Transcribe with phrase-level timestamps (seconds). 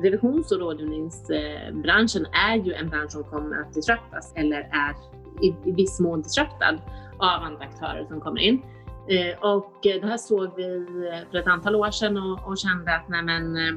[0.00, 4.94] revisions och rådgivningsbranschen är ju en bransch som kommer att disruptas eller är
[5.42, 6.78] i, viss mån disruptad
[7.18, 8.62] av andra aktörer som kommer in.
[9.08, 10.86] Eh, och det här såg vi
[11.30, 13.74] för ett antal år sedan och, och kände att nej men, eh,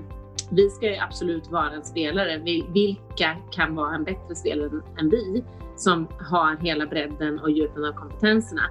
[0.51, 2.37] vi ska ju absolut vara en spelare.
[2.73, 5.43] Vilka kan vara en bättre spelare än vi
[5.75, 8.61] som har hela bredden och djupen av kompetenserna?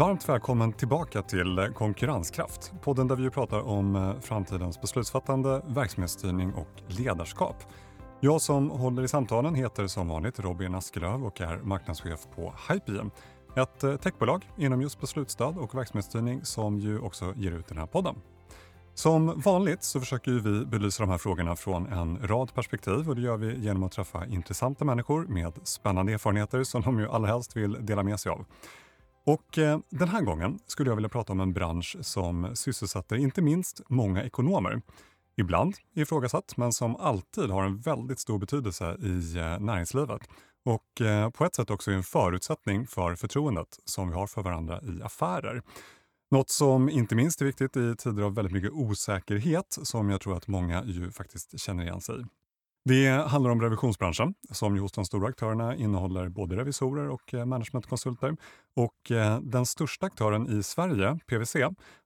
[0.00, 6.68] Varmt välkommen tillbaka till Konkurrenskraft, podden där vi pratar om eh, framtidens beslutsfattande, verksamhetsstyrning och
[6.86, 7.56] ledarskap.
[8.20, 13.10] Jag som håller i samtalen heter som vanligt Robin Askelöv och är marknadschef på Hypien,
[13.56, 17.86] ett eh, techbolag inom just beslutsstöd och verksamhetsstyrning som ju också ger ut den här
[17.86, 18.14] podden.
[18.94, 23.22] Som vanligt så försöker vi belysa de här frågorna från en rad perspektiv och det
[23.22, 27.56] gör vi genom att träffa intressanta människor med spännande erfarenheter som de ju allra helst
[27.56, 28.44] vill dela med sig av.
[29.24, 33.42] Och eh, den här gången skulle jag vilja prata om en bransch som sysselsätter inte
[33.42, 34.82] minst många ekonomer.
[35.36, 40.20] Ibland ifrågasatt, men som alltid har en väldigt stor betydelse i eh, näringslivet.
[40.64, 44.80] Och eh, på ett sätt också en förutsättning för förtroendet som vi har för varandra
[44.82, 45.62] i affärer.
[46.30, 50.36] Något som inte minst är viktigt i tider av väldigt mycket osäkerhet som jag tror
[50.36, 52.24] att många ju faktiskt känner igen sig i.
[52.84, 58.36] Det handlar om revisionsbranschen som hos de stora aktörerna innehåller både revisorer och eh, managementkonsulter.
[58.76, 61.56] Och eh, den största aktören i Sverige, PWC,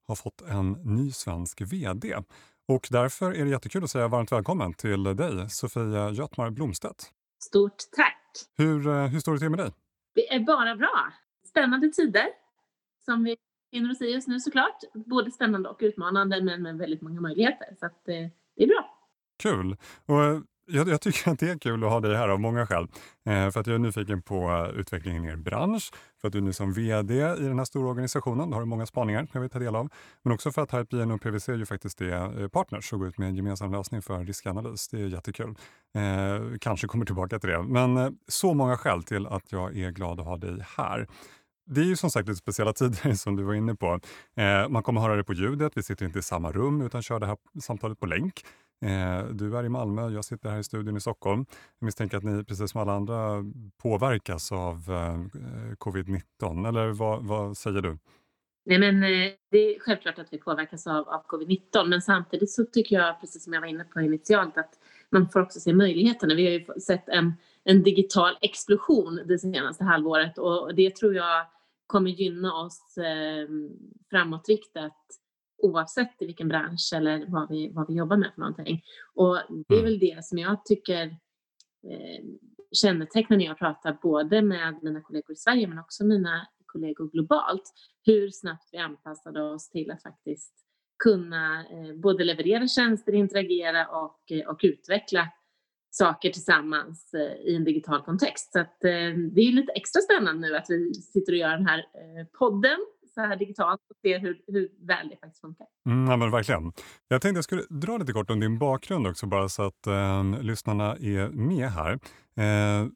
[0.07, 2.17] har fått en ny svensk VD.
[2.69, 7.11] Och därför är det jättekul att säga varmt välkommen till dig, Sofia Götmar Blomstedt.
[7.43, 8.21] Stort tack!
[8.57, 9.73] Hur, eh, hur står det till med dig?
[10.15, 11.13] Det är bara bra.
[11.49, 12.27] Spännande tider
[13.05, 13.37] som vi
[13.71, 14.81] befinner oss i just nu såklart.
[14.95, 17.77] Både spännande och utmanande men med väldigt många möjligheter.
[17.81, 18.91] Så att, det är bra.
[19.43, 19.77] Kul!
[20.07, 22.89] Och jag, jag, tycker att det är kul att ha dig här av många skäl.
[23.27, 25.91] Eh, för att jag är nyfiken på utvecklingen i er bransch,
[26.21, 29.27] för att du nu som VD i den här stora organisationen, har du många spaningar
[29.33, 29.89] jag vill ta del av.
[30.23, 33.19] Men också för att HypeIN och PWC ju faktiskt är eh, partners och går ut
[33.19, 34.89] med en gemensam lösning för riskanalys.
[34.89, 35.55] Det är jättekul.
[35.95, 37.63] Eh, kanske kommer tillbaka till det.
[37.63, 41.07] Men eh, så många skäl till att jag är glad att ha dig här.
[41.67, 44.01] Det är ju som sagt lite speciella tider som du var inne på.
[44.37, 47.21] Eh, man kommer höra det på ljudet, vi sitter inte i samma rum utan kör
[47.21, 48.43] det här samtalet på länk.
[48.83, 51.47] Eh, du är i Malmö, jag sitter här i studion i Stockholm.
[51.79, 53.45] Jag misstänker att ni precis som alla andra
[53.83, 55.19] påverkas av eh,
[55.79, 57.99] covid-19, eller vad, vad, säger du?
[58.67, 62.65] Nej, men eh, det är självklart att vi påverkas av, av covid-19 men samtidigt så
[62.65, 64.79] tycker jag, precis som jag var inne på initialt, att
[65.11, 66.35] man får också se möjligheterna.
[66.35, 67.33] Vi har ju sett en,
[67.65, 71.47] en digital explosion det senaste halvåret och det tror jag
[71.87, 73.49] kommer gynna oss eh,
[74.11, 74.97] framåtriktat
[75.65, 78.83] oavsett i vilken bransch eller vad vi, vad vi jobbar med för någonting.
[79.15, 79.35] Och
[79.69, 79.85] det är mm.
[79.85, 81.07] väl det som jag tycker
[81.91, 82.25] eh,
[82.73, 87.73] kännetecknar när jag pratar både med mina kollegor i Sverige men också mina kollegor globalt.
[88.05, 90.55] Hur snabbt vi anpassade oss till att faktiskt
[91.05, 95.29] kunna eh, både leverera tjänster, interagera och, eh, och utveckla
[95.91, 98.53] saker tillsammans eh, i en digital kontext.
[98.53, 101.67] Så att, eh, det är lite extra spännande nu att vi sitter och gör den
[101.67, 102.79] här eh, podden
[103.15, 105.67] så här digitalt och se hur, hur väl det faktiskt funkar.
[105.87, 106.73] Mm, ja, men verkligen.
[107.09, 110.25] Jag tänkte jag skulle dra lite kort om din bakgrund också bara så att eh,
[110.41, 111.93] lyssnarna är med här.
[112.37, 112.87] Eh,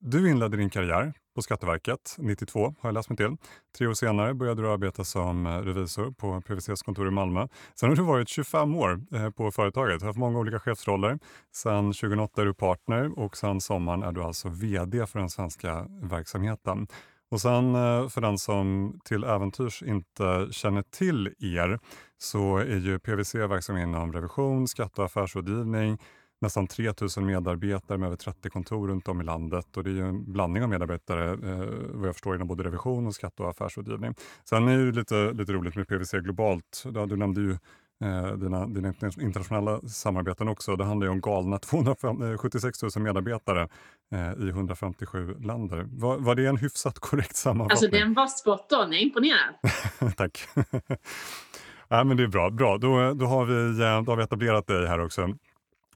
[0.00, 3.36] du inledde din karriär på Skatteverket 92 har jag läst mig till.
[3.78, 7.48] Tre år senare började du arbeta som eh, revisor på PWCs kontor i Malmö.
[7.74, 11.18] Sen har du varit 25 år eh, på företaget, haft många olika chefsroller.
[11.54, 15.86] Sen 2008 är du partner och sen sommaren är du alltså VD för den svenska
[16.02, 16.86] verksamheten.
[17.30, 21.78] Och sen eh, för den som till äventyrs inte känner till er
[22.18, 25.98] så är ju PWC verksam inom revision, skatte och affärsrådgivning,
[26.40, 29.94] nästan 3 000 medarbetare med över 30 kontor runt om i landet och det är
[29.94, 33.50] ju en blandning av medarbetare eh, vad jag förstår inom både revision och skatte och
[33.50, 34.14] affärsrådgivning.
[34.44, 36.84] Sen är det lite, lite roligt med PWC globalt.
[37.08, 37.50] Du nämnde ju
[38.04, 40.76] eh, dina, dina internationella samarbeten också.
[40.76, 43.68] Det handlar ju om galna 276 000 eh, medarbetare
[44.38, 45.86] i 157 länder.
[45.90, 47.70] Var, var det en hyfsat korrekt sammanfattning?
[47.70, 49.54] Alltså den var spot on, jag är imponerad.
[50.16, 50.48] Tack.
[51.88, 52.50] ja, men det är bra.
[52.50, 52.78] bra.
[52.78, 55.34] Då, då, har vi, eh, då har vi etablerat dig här också.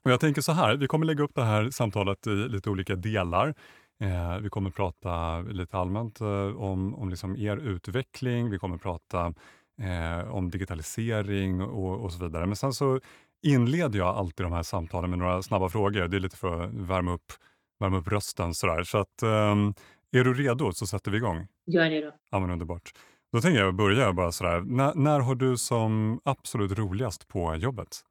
[0.05, 2.95] Och jag tänker så här, vi kommer lägga upp det här samtalet i lite olika
[2.95, 3.53] delar.
[3.99, 8.49] Eh, vi kommer prata lite allmänt eh, om, om liksom er utveckling.
[8.49, 9.33] Vi kommer prata
[9.81, 12.45] eh, om digitalisering och, och, så vidare.
[12.45, 12.99] Men sen så
[13.43, 16.07] inleder jag alltid de här samtalen med några snabba frågor.
[16.07, 17.33] Det är lite för att värma upp,
[17.79, 18.53] värma upp rösten.
[18.53, 18.83] Sådär.
[18.83, 19.73] Så att, um,
[20.11, 21.47] är du redo så sätter vi igång.
[21.65, 22.11] Jag är redo.
[22.31, 22.93] Ja, men underbart.
[23.33, 24.61] Då tänker jag börja bara sådär.
[24.61, 28.03] När, när har du som absolut roligast på jobbet?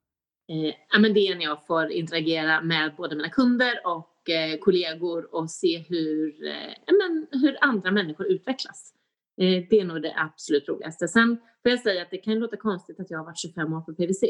[0.48, 4.30] Eh, ja, men det är när jag får interagera med både mina kunder och och
[4.30, 8.94] eh, kollegor och se hur, eh, men, hur andra människor utvecklas.
[9.36, 11.08] Eh, det är nog det absolut roligaste.
[11.08, 13.80] Sen får jag säga att det kan låta konstigt att jag har varit 25 år
[13.80, 14.22] på PVC,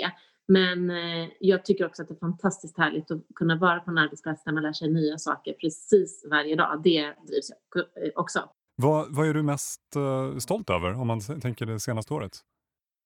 [0.48, 3.98] men eh, jag tycker också att det är fantastiskt härligt att kunna vara på en
[3.98, 6.80] arbetsplats där man lär sig nya saker precis varje dag.
[6.84, 8.48] Det drivs jag eh, också.
[8.76, 12.32] Vad, vad är du mest eh, stolt över om man tänker det senaste året?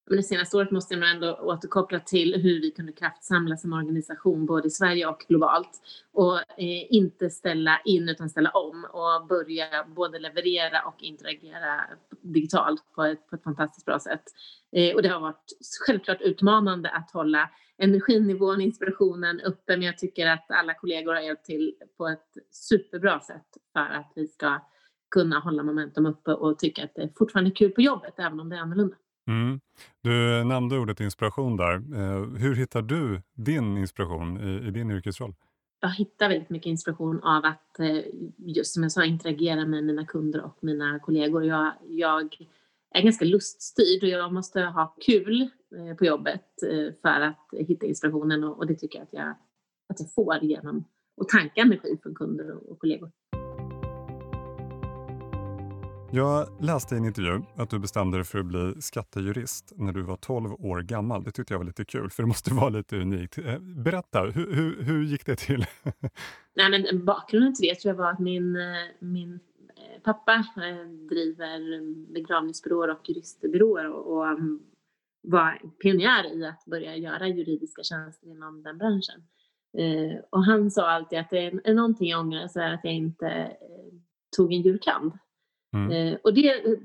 [0.08, 3.72] Men det senaste året måste jag nog ändå återkoppla till hur vi kunde kraftsamla som
[3.72, 5.70] organisation både i Sverige och globalt
[6.12, 11.80] och eh, inte ställa in utan ställa om och börja både leverera och interagera
[12.20, 14.22] digitalt på ett, på ett fantastiskt bra sätt.
[14.72, 15.52] Eh, och det har varit
[15.86, 21.44] självklart utmanande att hålla energinivån, inspirationen uppe men jag tycker att alla kollegor har hjälpt
[21.44, 24.60] till på ett superbra sätt för att vi ska
[25.10, 28.48] kunna hålla momentum uppe och tycka att det fortfarande är kul på jobbet även om
[28.48, 28.96] det är annorlunda.
[29.28, 29.60] Mm.
[30.02, 31.74] Du nämnde ordet inspiration där.
[31.74, 35.34] Eh, hur hittar du din inspiration i, i din yrkesroll?
[35.80, 38.00] Jag hittar väldigt mycket inspiration av att, eh,
[38.36, 41.44] just som jag sa, interagera med mina kunder och mina kollegor.
[41.44, 42.36] Jag, jag
[42.94, 46.44] är ganska luststyrd och jag måste ha kul eh, på jobbet
[47.02, 49.28] för att hitta inspirationen och, det tycker jag att jag,
[49.88, 50.84] att jag får genom
[51.20, 53.10] att tanka energi från kunder och kollegor.
[56.12, 60.02] Jag läste i en intervju att du bestämde dig för att bli skattejurist när du
[60.02, 61.24] var 12 år gammal.
[61.24, 63.38] Det tyckte jag var lite kul, för det måste vara lite unikt.
[63.38, 65.66] Eh, berätta, hur, hur, hur gick det till?
[66.54, 68.62] Nej, men bakgrunden till det tror jag var att min, eh,
[69.00, 69.34] min
[69.76, 70.44] eh, pappa
[71.08, 71.80] driver
[72.12, 74.60] begravningsbyråer och juristbyråer och, och mm,
[75.22, 79.22] var pionjär i att börja göra juridiska tjänster inom den branschen.
[80.30, 83.52] Och han sa alltid att det är någonting jag ångrar så är att jag inte
[84.36, 85.12] tog en jurkand.
[85.76, 85.90] Mm.
[85.90, 86.78] Eh, och det eh,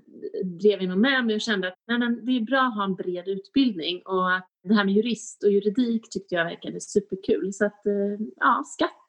[0.44, 2.84] drev vi nog med mig och kände att nej, men det är bra att ha
[2.84, 4.30] en bred utbildning och
[4.64, 7.54] det här med jurist och juridik tyckte jag verkade superkul.
[7.54, 9.08] Så att eh, ja, skatt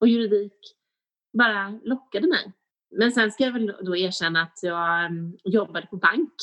[0.00, 0.76] och juridik
[1.38, 2.52] bara lockade mig.
[2.96, 6.34] Men sen ska jag väl då erkänna att jag um, jobbade på bank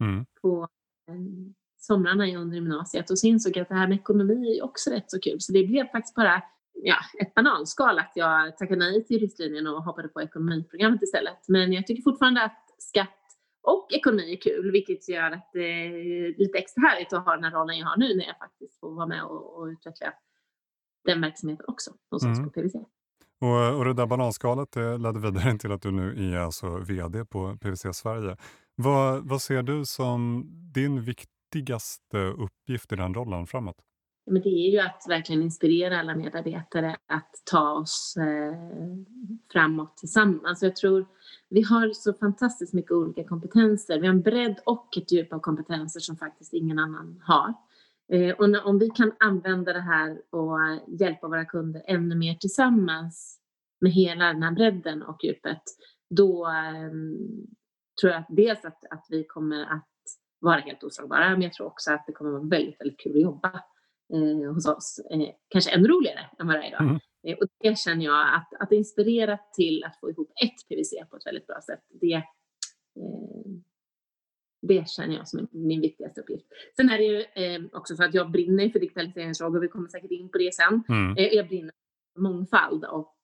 [0.00, 0.26] mm.
[0.42, 0.68] på
[1.10, 4.90] um, somrarna under gymnasiet och så insåg jag att det här med ekonomi är också
[4.90, 5.40] rätt så kul.
[5.40, 6.42] Så det blev faktiskt bara
[6.82, 11.48] ja, ett bananskal att jag tackade nej till juristlinjen och hoppade på ekonomiprogrammet istället.
[11.48, 13.14] Men jag tycker fortfarande att skatt
[13.62, 17.44] och ekonomi är kul, vilket gör att det är lite extra härligt att ha den
[17.44, 20.12] här rollen jag har nu när jag faktiskt får vara med och, och utveckla
[21.04, 22.50] den verksamheten också hos oss mm.
[22.50, 22.60] på.
[23.40, 27.24] Och, och det där bananskalet det ledde vidare till att du nu är alltså VD
[27.24, 28.36] på PWC Sverige.
[28.74, 30.44] Vad, vad ser du som
[30.74, 33.76] din viktigaste uppgift i den rollen framåt?
[34.30, 38.54] Men det är ju att verkligen inspirera alla medarbetare att ta oss eh,
[39.52, 40.62] framåt tillsammans.
[40.62, 41.06] Jag tror
[41.48, 44.00] vi har så fantastiskt mycket olika kompetenser.
[44.00, 47.54] Vi har en bredd och ett djup av kompetenser som faktiskt ingen annan har.
[48.12, 50.58] Eh, och när, om vi kan använda det här och
[51.00, 53.40] hjälpa våra kunder ännu mer tillsammans
[53.80, 55.62] med hela den här bredden och djupet,
[56.10, 56.92] då eh,
[58.00, 59.88] tror jag att dels att, att vi kommer att
[60.40, 63.16] vara helt oslagbara, men jag tror också att det kommer att vara väldigt, väldigt kul
[63.16, 63.62] att jobba
[64.14, 65.00] eh, hos oss.
[65.10, 66.82] Eh, kanske ännu roligare än vad det är idag.
[66.82, 66.98] Mm.
[67.26, 71.16] Eh, och det känner jag att, att inspirera till att få ihop ett PVC på
[71.16, 72.22] ett väldigt bra sätt, det, eh,
[74.62, 76.46] det känner jag som min viktigaste uppgift.
[76.76, 80.10] Sen är det ju eh, också så att jag brinner för digitaliseringsfrågor, vi kommer säkert
[80.10, 80.82] in på det sen.
[80.88, 81.16] Mm.
[81.16, 81.72] Eh, jag brinner
[82.14, 83.14] för mångfald och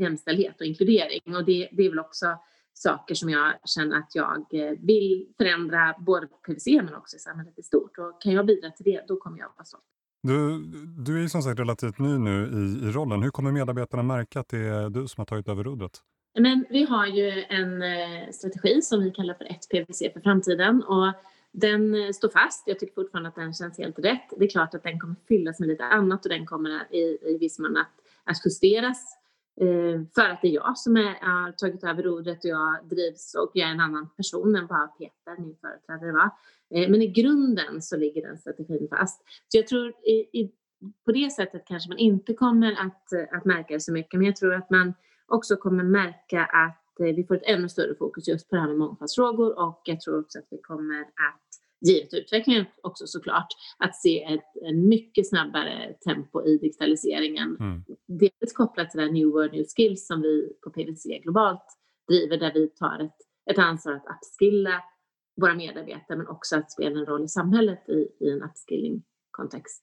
[0.00, 2.26] jämställdhet och inkludering och det, det är väl också
[2.72, 4.46] saker som jag känner att jag
[4.86, 7.98] vill förändra både på PVC men också i samhället i stort.
[7.98, 9.84] Och kan jag bidra till det, då kommer jag vara stolt.
[10.22, 10.64] Du,
[10.98, 13.22] du är ju som sagt relativt ny nu i, i rollen.
[13.22, 15.92] Hur kommer medarbetarna märka att det är du som har tagit över rodret?
[16.38, 20.82] Men vi har ju en eh, strategi som vi kallar för ett PVC för framtiden
[20.82, 21.12] och
[21.52, 22.62] den eh, står fast.
[22.66, 24.30] Jag tycker fortfarande att den känns helt rätt.
[24.38, 27.38] Det är klart att den kommer fyllas med lite annat och den kommer i, i
[27.40, 27.92] viss mån att,
[28.24, 29.19] att justeras
[29.60, 33.34] Eh, för att det är jag som är, har tagit över rodret och jag drivs
[33.34, 36.30] och jag är en annan person än bara Peter, min företrädare var.
[36.74, 39.22] Eh, men i grunden så ligger den strategin fast.
[39.48, 40.52] Så jag tror i, i,
[41.04, 44.36] på det sättet kanske man inte kommer att, att märka det så mycket, men jag
[44.36, 44.94] tror att man
[45.26, 48.68] också kommer märka att eh, vi får ett ännu större fokus just på det här
[48.68, 51.49] med mångfaldsfrågor och jag tror också att vi kommer att
[51.80, 57.56] givet utvecklingen också såklart, att se ett, en mycket snabbare tempo i digitaliseringen.
[57.60, 57.84] Mm.
[58.08, 61.64] Dels kopplat till det New World New Skills som vi på PwC globalt
[62.08, 63.16] driver, där vi tar ett,
[63.50, 64.82] ett ansvar att upskilla
[65.40, 69.82] våra medarbetare men också att spela en roll i samhället i, i en upskilling-kontext.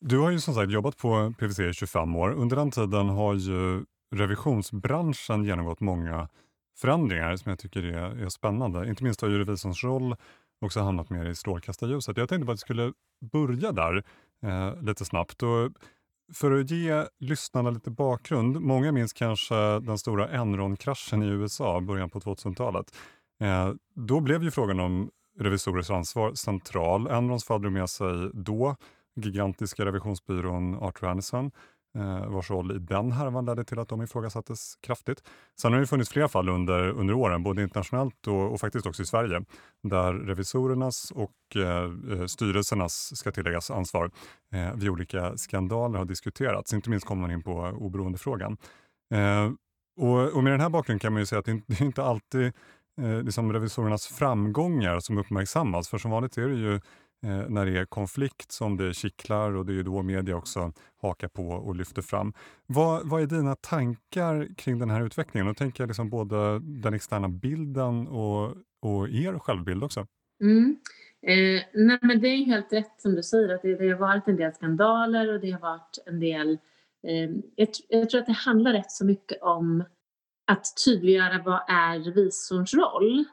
[0.00, 2.30] Du har ju som sagt jobbat på PWC i 25 år.
[2.30, 3.84] Under den tiden har ju
[4.14, 6.28] revisionsbranschen genomgått många
[6.80, 8.88] förändringar som jag tycker är, är spännande.
[8.88, 10.16] Inte minst har ju revisorns roll
[10.64, 12.16] också hamnat mer i strålkastarljuset.
[12.16, 12.92] Jag tänkte bara att vi skulle
[13.32, 14.04] börja där
[14.42, 15.42] eh, lite snabbt.
[15.42, 15.70] Och
[16.32, 18.60] för att ge lyssnarna lite bakgrund.
[18.60, 22.96] Många minns kanske den stora Enron-kraschen i USA, början på 2000-talet.
[23.40, 27.06] Eh, då blev ju frågan om revisorers ansvar central.
[27.06, 28.76] Enrons fall drog med sig då
[29.16, 31.50] gigantiska revisionsbyrån Arthur Anderson
[31.94, 35.22] eh, vars roll i den härvan ledde till att de ifrågasattes kraftigt.
[35.60, 39.02] Sen har det funnits flera fall under, under åren, både internationellt och, och faktiskt också
[39.02, 39.44] i Sverige,
[39.82, 44.10] där revisorernas och eh, eh, styrelsernas, ska tilläggas, ansvar
[44.52, 46.74] eh, vid olika skandaler har diskuterats.
[46.74, 48.56] Inte minst kommer man in på oberoendefrågan.
[49.14, 49.50] Eh,
[49.96, 52.04] och, och med den här bakgrunden kan man ju säga att det, det är inte
[52.04, 52.52] alltid
[53.00, 56.80] eh, liksom revisorernas framgångar som uppmärksammas, för som vanligt är det ju eh,
[57.24, 61.28] Eh, när det är konflikt som det kittlar och det är då media också hakar
[61.28, 62.32] på och lyfter fram.
[62.66, 65.46] Vad, vad är dina tankar kring den här utvecklingen?
[65.46, 70.06] Då tänker jag liksom både den externa bilden och, och er självbild också.
[70.40, 70.76] Mm.
[71.22, 74.28] Eh, nej men det är helt rätt som du säger att det, det har varit
[74.28, 76.58] en del skandaler och det har varit en del
[77.06, 79.84] eh, jag, jag, tror att det handlar rätt så mycket om
[80.46, 83.24] att tydliggöra vad är revisorns roll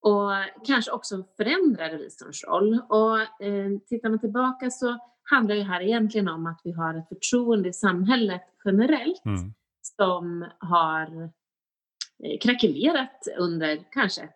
[0.00, 0.30] och
[0.66, 2.80] kanske också förändra revisorns roll.
[2.88, 7.08] Och eh, tittar man tillbaka så handlar det här egentligen om att vi har ett
[7.08, 9.52] förtroende i samhället generellt mm.
[9.96, 11.22] som har
[12.24, 14.28] eh, krackelerat under kanske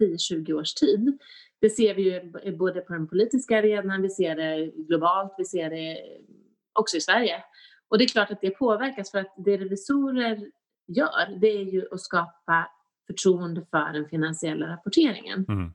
[0.00, 1.18] 10-20 års tid.
[1.60, 5.70] Det ser vi ju både på den politiska arenan, vi ser det globalt, vi ser
[5.70, 5.98] det
[6.72, 7.44] också i Sverige.
[7.88, 10.50] Och det är klart att det påverkas för att det revisorer
[10.86, 12.70] gör, det är ju att skapa
[13.10, 15.44] förtroende för den finansiella rapporteringen.
[15.48, 15.72] Mm.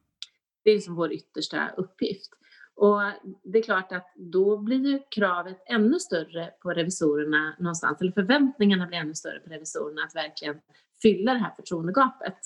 [0.64, 2.30] Det är liksom vår yttersta uppgift.
[2.76, 3.02] Och
[3.44, 8.88] det är klart att då blir ju kravet ännu större på revisorerna någonstans, eller förväntningarna
[8.88, 10.56] blir ännu större på revisorerna att verkligen
[11.02, 12.38] fylla det här förtroendegapet.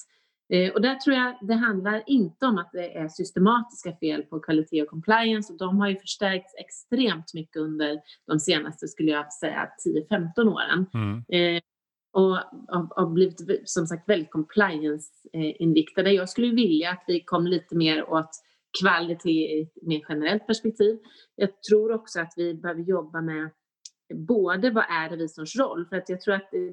[0.54, 4.40] Eh, och där tror jag det handlar inte om att det är systematiska fel på
[4.40, 9.34] kvalitet och compliance och de har ju förstärkts extremt mycket under de senaste, skulle jag
[9.34, 9.70] säga,
[10.10, 10.86] 10-15 åren.
[10.94, 11.24] Mm.
[12.12, 12.38] Och
[12.96, 16.10] har blivit som sagt väldigt compliance-inriktade.
[16.10, 18.30] Eh, jag skulle vilja att vi kom lite mer åt
[18.82, 21.00] kvalitet i ett mer generellt perspektiv.
[21.36, 23.50] Jag tror också att vi behöver jobba med
[24.16, 25.86] både vad är revisorns roll?
[25.86, 26.70] För att jag tror att det,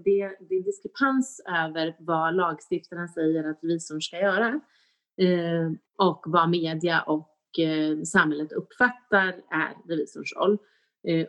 [0.48, 4.60] det är diskrepans över vad lagstiftaren säger att revisorn ska göra
[5.20, 10.58] eh, och vad media och eh, samhället uppfattar är revisorns roll.
[11.08, 11.26] Eh,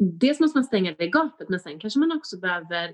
[0.00, 2.92] dels måste man stänga det gapet men sen kanske man också behöver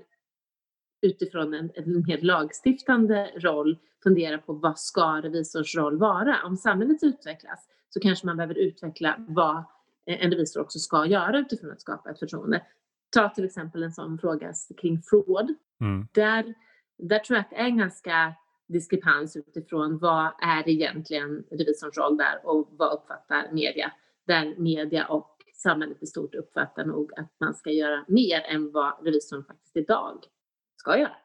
[1.01, 6.37] utifrån en, en mer lagstiftande roll fundera på vad ska revisors roll vara?
[6.45, 9.63] Om samhället utvecklas så kanske man behöver utveckla vad
[10.05, 12.61] en revisor också ska göra utifrån att skapa ett förtroende.
[13.09, 15.55] Ta till exempel en sån fråga kring fraud.
[15.81, 16.07] Mm.
[16.13, 16.53] Där,
[16.97, 18.33] där tror jag att det är en ganska
[18.67, 23.91] diskrepans utifrån vad är egentligen revisorns roll där och vad uppfattar media?
[24.27, 29.05] Där media och samhället i stort uppfattar nog att man ska göra mer än vad
[29.05, 30.25] revisorn faktiskt idag
[30.79, 31.15] ska göra.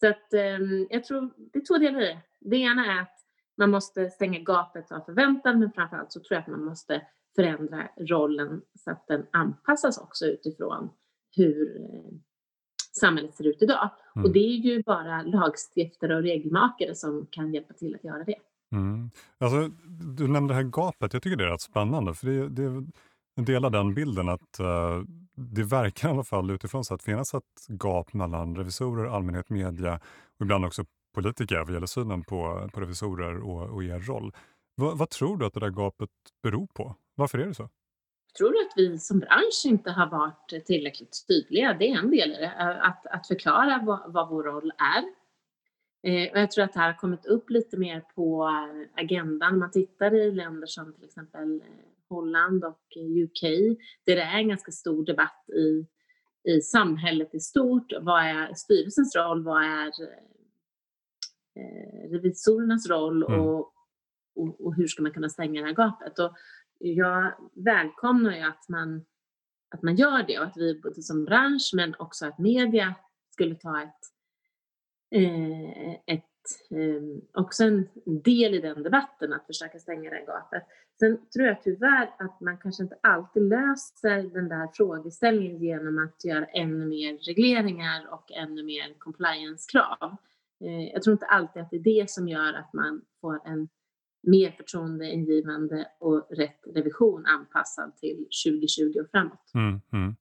[0.00, 0.58] Så att eh,
[0.90, 2.20] jag tror det är två delar i det.
[2.40, 3.18] Det ena är att
[3.58, 7.02] man måste stänga gapet av förväntan men framförallt så tror jag att man måste
[7.36, 10.90] förändra rollen så att den anpassas också utifrån
[11.36, 12.12] hur eh,
[13.00, 13.90] samhället ser ut idag.
[14.16, 14.24] Mm.
[14.24, 18.38] Och det är ju bara lagstiftare och regelmakare som kan hjälpa till att göra det.
[18.72, 19.10] Mm.
[19.38, 19.70] Alltså,
[20.16, 22.84] du nämnde det här gapet, jag tycker det är rätt spännande för det, det
[23.42, 25.02] delar den bilden att uh,
[25.50, 30.00] det verkar i alla fall utifrån så att finnas ett gap mellan revisorer, allmänhet, media
[30.38, 30.84] och ibland också
[31.14, 34.32] politiker vad gäller synen på, på revisorer och, och er roll.
[34.76, 36.10] Va, vad tror du att det där gapet
[36.42, 36.96] beror på?
[37.14, 37.62] Varför är det så?
[38.32, 41.74] Jag tror att vi som bransch inte har varit tillräckligt tydliga.
[41.74, 42.78] Det är en del i det.
[42.82, 45.04] Att, att förklara vad, vad vår roll är.
[46.10, 48.50] Eh, och jag tror att det här har kommit upp lite mer på
[48.94, 49.58] agendan.
[49.58, 52.82] Man tittar i länder som till exempel eh, Holland och
[53.24, 53.42] UK
[54.06, 55.86] där det är en ganska stor debatt i,
[56.52, 57.92] i samhället i stort.
[58.00, 59.44] Vad är styrelsens roll?
[59.44, 59.92] Vad är
[61.56, 63.22] eh, revisorernas roll?
[63.22, 63.40] Mm.
[63.40, 63.72] Och,
[64.34, 66.18] och, och, hur ska man kunna stänga det här gapet?
[66.18, 66.36] Och
[66.78, 69.04] jag välkomnar ju att man,
[69.74, 72.94] att man gör det och att vi både som bransch men också att media
[73.30, 74.00] skulle ta ett,
[75.10, 76.31] eh, ett
[76.70, 80.62] eh, också en del i den debatten att försöka stänga det gapet.
[80.98, 86.24] Sen tror jag tyvärr att man kanske inte alltid löser den där frågeställningen genom att
[86.24, 90.16] göra ännu mer regleringar och ännu mer compliance-krav.
[90.64, 93.68] Eh, jag tror inte alltid att det är det som gör att man får en
[94.22, 99.50] mer förtroendeingivande och rätt revision anpassad till 2020 och framåt.
[99.54, 100.16] Mm, mm.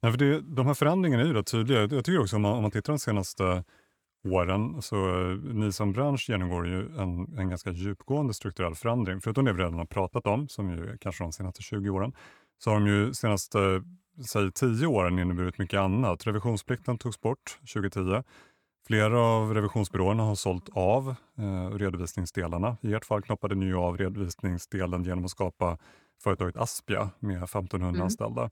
[0.00, 1.80] Nej, för det, de här förändringarna är ju rätt tydliga.
[1.80, 3.64] Jag tycker också om man, om man tittar de senaste
[4.32, 4.96] åren, så
[5.52, 9.20] ni som bransch genomgår ju en, en ganska djupgående strukturell förändring.
[9.20, 12.12] Förutom det vi redan har pratat om, som ju kanske de senaste 20 åren,
[12.58, 13.82] så har de ju senaste
[14.26, 16.26] säg tio åren inneburit mycket annat.
[16.26, 18.22] Revisionsplikten togs bort 2010.
[18.86, 22.76] Flera av revisionsbyråerna har sålt av eh, redovisningsdelarna.
[22.80, 25.78] I ert fall knoppade ni av redovisningsdelen genom att skapa
[26.22, 28.02] företaget Aspia med 1500 mm.
[28.02, 28.50] anställda.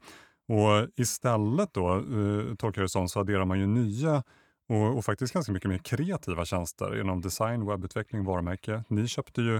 [0.49, 4.23] Och istället då, eh, tolkar det som, så adderar man ju nya
[4.68, 8.85] och, och, faktiskt ganska mycket mer kreativa tjänster inom design, webbutveckling, varumärke.
[8.88, 9.56] Ni köpte ju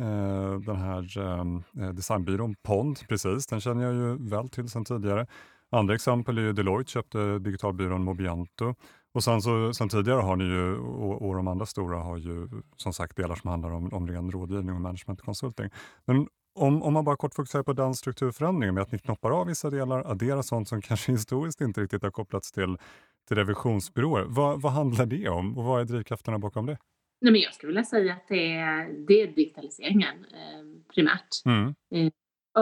[0.00, 4.84] eh, den här eh, eh, designbyrån Pond, precis, den känner jag ju väl till sedan
[4.84, 5.26] tidigare.
[5.70, 8.74] Andra exempel är ju Deloitte köpte digitalbyrån Mobianto
[9.14, 12.48] och sen, så, sen tidigare har ni ju, och, och de andra stora har ju
[12.76, 15.70] som sagt delar som handlar om, om ren rådgivning och management consulting.
[16.04, 19.46] Men om, om man bara kort fokuserar på den strukturförändringen med att ni knoppar av
[19.46, 22.76] vissa delar, adderar sånt som kanske historiskt inte riktigt har kopplats till,
[23.26, 24.24] till revisionsbyråer.
[24.28, 26.78] Vad, vad handlar det om och vad är drivkrafterna bakom det?
[27.20, 31.28] Nej, men jag skulle vilja säga att det är, det är digitaliseringen eh, primärt.
[31.44, 31.74] Mm.
[31.94, 32.12] Eh,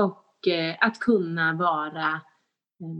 [0.03, 2.21] och eh, att kunna vara
[2.81, 2.97] eh,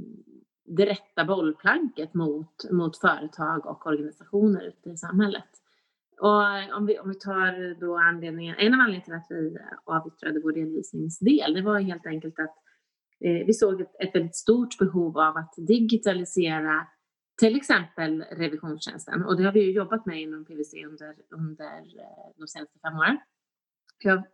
[0.67, 5.49] det rätta bollplanket mot, mot företag och organisationer ute i samhället.
[6.21, 10.41] Och om vi, om vi tar då anledningen, en av anledningarna till att vi avyttrade
[10.41, 12.57] vår redovisningsdel, det var helt enkelt att
[13.25, 16.87] eh, vi såg ett, ett väldigt stort behov av att digitalisera
[17.41, 19.25] till exempel revisionstjänsten.
[19.25, 22.99] Och det har vi ju jobbat med inom PWC under, under eh, de senaste fem
[22.99, 23.19] åren.
[23.99, 24.25] Jag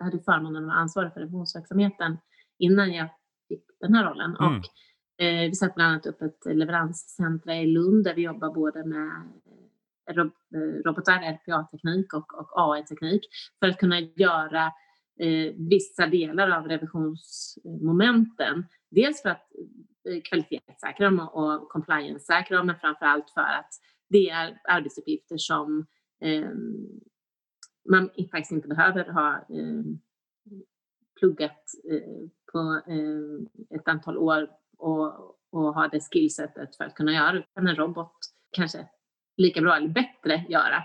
[0.00, 2.18] hade förmånen att vara ansvarig för revisionsverksamheten
[2.58, 3.08] innan jag
[3.48, 4.36] fick den här rollen.
[4.36, 4.58] Mm.
[4.58, 4.64] Och
[5.18, 9.10] Eh, vi satte bland annat upp ett leveranscentra i Lund där vi jobbar både med
[10.10, 13.22] eh, rob eh, robotar, RPA-teknik och, och AI-teknik
[13.60, 14.64] för att kunna göra
[15.20, 18.66] eh, vissa delar av revisionsmomenten.
[18.90, 19.48] Dels för att
[20.24, 23.70] kvalitetssäkra dem och, compliance-säkra dem men framför allt för att
[24.08, 25.86] det är arbetsuppgifter som
[26.20, 26.50] eh,
[27.88, 29.84] man faktiskt inte behöver ha eh,
[31.20, 37.12] pluggat eh, på eh, ett antal år och, och ha det skillsetet för att kunna
[37.12, 38.16] göra Utan kan en robot
[38.50, 38.88] kanske
[39.36, 40.82] lika bra eller bättre göra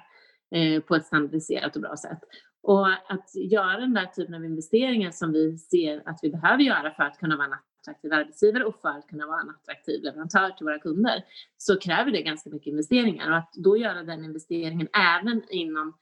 [0.56, 2.20] eh, på ett standardiserat och bra sätt.
[2.64, 6.94] Och att göra den där typen av investeringar som vi ser att vi behöver göra
[6.94, 10.65] för att kunna vara attraktiv arbetsgivare och för att kunna vara en attraktiv leverantör till
[10.65, 11.24] våra kunder
[11.57, 15.94] så kräver det ganska mycket investeringar och att då göra den investeringen även inom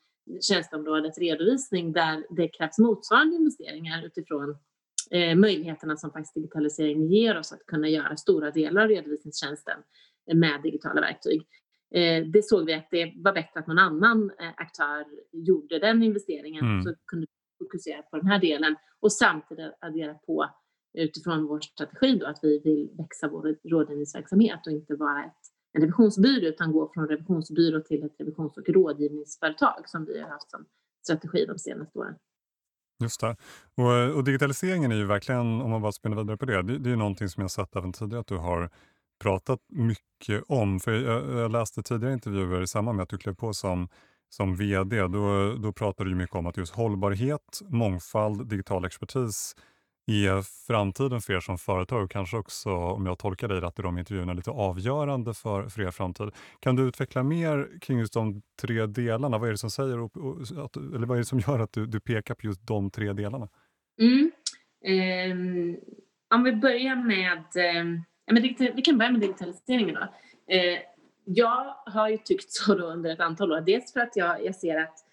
[0.41, 4.57] tjänsteområdet redovisning där det krävs motsvarande investeringar utifrån
[5.11, 9.77] eh, möjligheterna som faktiskt digitalisering ger oss att kunna göra stora delar av redovisningstjänsten
[10.33, 11.47] med digitala verktyg.
[11.95, 16.03] Eh, det såg vi att det var bättre att någon annan eh, aktör gjorde den
[16.03, 16.83] investeringen mm.
[16.83, 20.49] så kunde vi fokusera på den här delen och samtidigt addera på
[20.93, 25.41] utifrån vår strategi då att vi vill växa vår rådgivningsverksamhet och inte vara ett,
[25.73, 30.51] en revisionsbyrå utan gå från revisionsbyrå till ett revisions och rådgivningsföretag som vi har haft
[30.51, 30.65] som
[31.03, 32.15] strategi de senaste åren.
[33.01, 33.35] Just det.
[33.75, 36.89] Och, och, digitaliseringen är ju verkligen, om man bara spinner vidare på det, det, det
[36.89, 38.69] är ju någonting som jag sett även tidigare att du har
[39.19, 40.79] pratat mycket om.
[40.79, 43.89] För jag, jag läste tidigare intervjuer i samband med att du klev på som,
[44.29, 45.01] som VD.
[45.01, 49.55] Då, då pratade du mycket om att just hållbarhet, mångfald, digital expertis
[50.09, 53.81] är framtiden för er som företag och kanske också, om jag tolkar dig rätt i
[53.81, 56.31] de intervjuerna, lite avgörande för, för er framtid.
[56.59, 59.37] Kan du utveckla mer kring just de tre delarna?
[59.37, 60.05] Vad är det som, säger,
[60.65, 63.13] att, eller vad är det som gör att du, du pekar på just de tre
[63.13, 63.47] delarna?
[64.01, 64.31] Mm.
[64.85, 65.35] Eh,
[66.35, 70.01] om vi börjar med, eh, vi kan börja med digitaliseringen då.
[70.53, 70.79] Eh,
[71.23, 74.55] jag har ju tyckt så då under ett antal år, dels för att jag, jag
[74.55, 75.05] ser att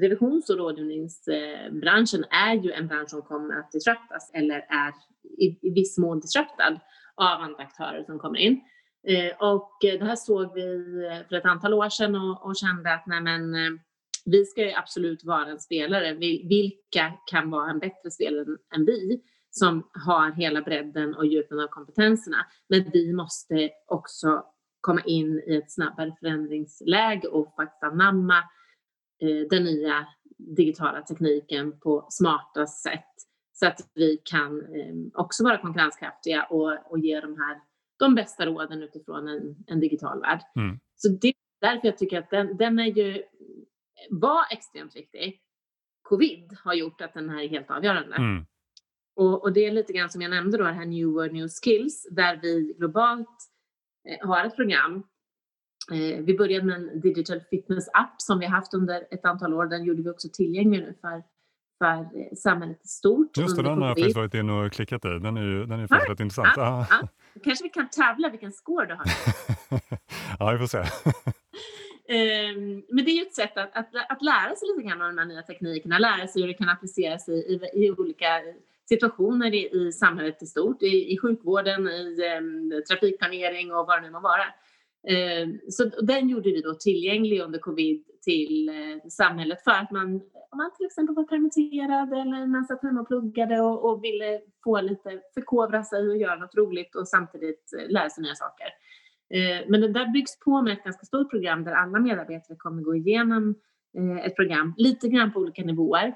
[0.00, 4.92] revisions och rådgivningsbranschen är ju en bransch som kommer att disruptas eller är
[5.38, 6.80] i, i viss mån disruptad
[7.14, 8.60] av andra aktörer som kommer in.
[9.08, 10.62] Eh, och det här såg vi
[11.28, 13.70] för ett antal år sedan och, och kände att nej men, eh,
[14.24, 16.14] vi ska ju absolut vara en spelare.
[16.14, 21.66] Vilka kan vara en bättre spelare än vi som har hela bredden och djupen av
[21.66, 22.36] kompetenserna?
[22.68, 24.44] Men vi måste också
[24.80, 28.57] komma in i ett snabbare förändringsläge och faktiskt anamma Eh,
[29.50, 30.06] den nya
[30.38, 33.04] digitala tekniken på smarta sätt
[33.52, 37.60] så att vi kan eh, också vara konkurrenskraftiga och, och ge de här
[37.98, 40.40] de bästa råden utifrån en, en digital värld.
[40.56, 40.78] Mm.
[40.94, 43.22] Så det är därför jag tycker att den, den är ju,
[44.10, 45.40] var extremt viktig.
[46.02, 48.16] Covid har gjort att den här är helt avgörande.
[48.16, 48.46] Mm.
[49.16, 51.48] Och, och, det är lite grann som jag nämnde då, det här New World New
[51.48, 53.38] Skills, där vi globalt
[54.08, 55.17] eh, har ett program Eh,
[55.96, 59.66] vi började med en digital fitness app som vi haft under ett antal år.
[59.66, 61.22] Den gjorde vi också tillgänglig nu för,
[61.78, 63.36] för eh, samhället i stort.
[63.36, 65.08] Just det, den har jag faktiskt varit inne och klickat i.
[65.08, 66.52] Den är ju den är faktiskt rätt intressant.
[66.56, 67.08] Ja, ja.
[67.44, 69.06] Kanske vi kan tävla vilken score du har.
[70.38, 70.78] ja, vi får se.
[72.10, 75.08] Ehm, men det är ju ett sätt att, att, att lära sig lite grann av
[75.08, 78.26] de här nya teknikerna, lära sig hur det kan appliceras i, i, i olika
[78.88, 84.06] situationer i, i samhället i stort, i, i sjukvården, i eh, trafikplanering och vad det
[84.06, 84.44] nu må vara.
[85.08, 90.14] Eh, så den gjorde vi då tillgänglig under covid till eh, samhället för att man,
[90.50, 94.40] om man till exempel var permitterad eller man satt hemma och pluggade och, och ville
[94.64, 98.66] få lite, förkovra sig och göra något roligt och samtidigt eh, lära sig nya saker.
[99.34, 102.82] Eh, men det där byggs på med ett ganska stort program där alla medarbetare kommer
[102.82, 103.54] gå igenom
[103.98, 106.14] eh, ett program, lite grann på olika nivåer.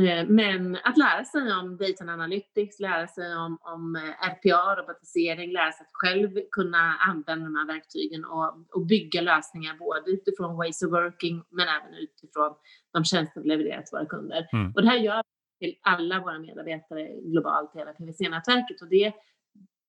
[0.00, 5.52] Eh, men att lära sig om data analytics, lära sig om, om eh, RPA, robotisering,
[5.52, 10.56] lära sig att själv kunna använda de här verktygen och, och bygga lösningar både utifrån
[10.56, 12.54] ways of working men även utifrån
[12.92, 14.48] de tjänster vi levererar till våra kunder.
[14.52, 14.72] Mm.
[14.74, 15.22] Och det här gör
[15.58, 19.12] vi till alla våra medarbetare globalt hela PWC-nätverket och det,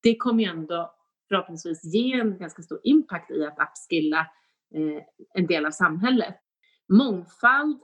[0.03, 0.93] det kommer ju ändå
[1.27, 4.19] förhoppningsvis ge en ganska stor impact i att upskilla
[4.75, 6.35] eh, en del av samhället.
[6.89, 7.79] Mångfald,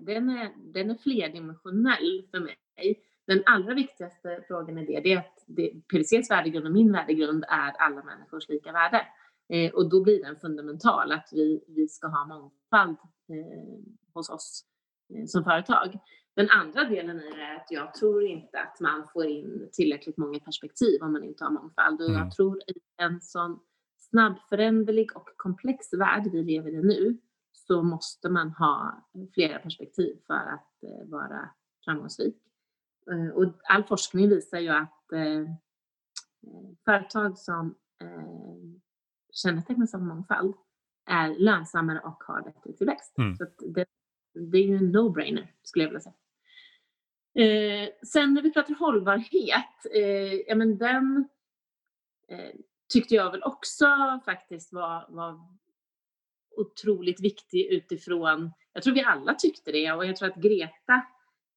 [0.00, 2.56] den är, den är flerdimensionell för mig.
[3.26, 7.44] Den allra viktigaste frågan är det, det är att det, PVCs värdegrund och min värdegrund
[7.48, 9.06] är alla människors lika värde.
[9.48, 12.96] Eh, och då blir den fundamental, att vi, vi ska ha mångfald
[13.28, 13.80] eh,
[14.14, 14.64] hos oss
[15.14, 15.98] eh, som företag.
[16.36, 20.16] Den andra delen i det är att jag tror inte att man får in tillräckligt
[20.16, 22.00] många perspektiv om man inte har mångfald.
[22.00, 22.30] Och jag mm.
[22.30, 23.60] tror i en sån
[23.98, 27.18] snabbföränderlig och komplex värld vi lever i nu
[27.70, 29.04] så måste man ha
[29.34, 31.50] flera perspektiv för att eh, vara
[31.84, 32.36] framgångsrik.
[33.10, 35.44] Eh, och all forskning visar ju att eh,
[36.84, 37.74] företag som
[39.32, 40.54] kännetecknas av mångfald
[41.06, 43.18] är lönsammare och har bättre tillväxt.
[43.18, 43.36] Mm.
[43.36, 43.86] Så det,
[44.34, 46.14] det, är ju en no-brainer skulle jag vilja säga.
[47.34, 51.28] Eh, sen när vi pratar hållbarhet, eh, ja men den
[52.28, 52.54] eh,
[52.92, 53.86] tyckte jag väl också
[54.24, 55.59] faktiskt var, var
[56.56, 60.94] otroligt viktig utifrån, jag tror vi alla tyckte det och jag tror att Greta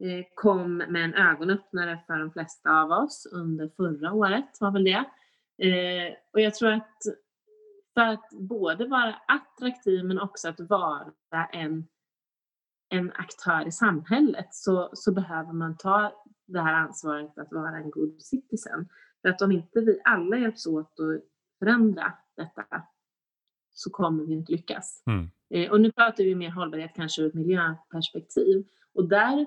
[0.04, 4.84] eh, kom med en ögonöppnare för de flesta av oss under förra året var väl
[4.84, 5.06] det.
[5.58, 6.98] Eh, och jag tror att
[7.94, 11.14] för att både vara attraktiv men också att vara
[11.52, 11.88] en,
[12.90, 17.92] en aktör i samhället så, så behöver man ta det här ansvaret att vara en
[17.92, 18.90] good citizen.
[19.22, 21.24] För att om inte vi alla hjälps åt att
[21.60, 22.84] förändra detta
[23.74, 25.04] så kommer vi inte lyckas.
[25.08, 25.30] Mm.
[25.50, 28.66] Eh, och nu pratar vi mer hållbarhet kanske ur ett miljöperspektiv.
[28.94, 29.46] Och där,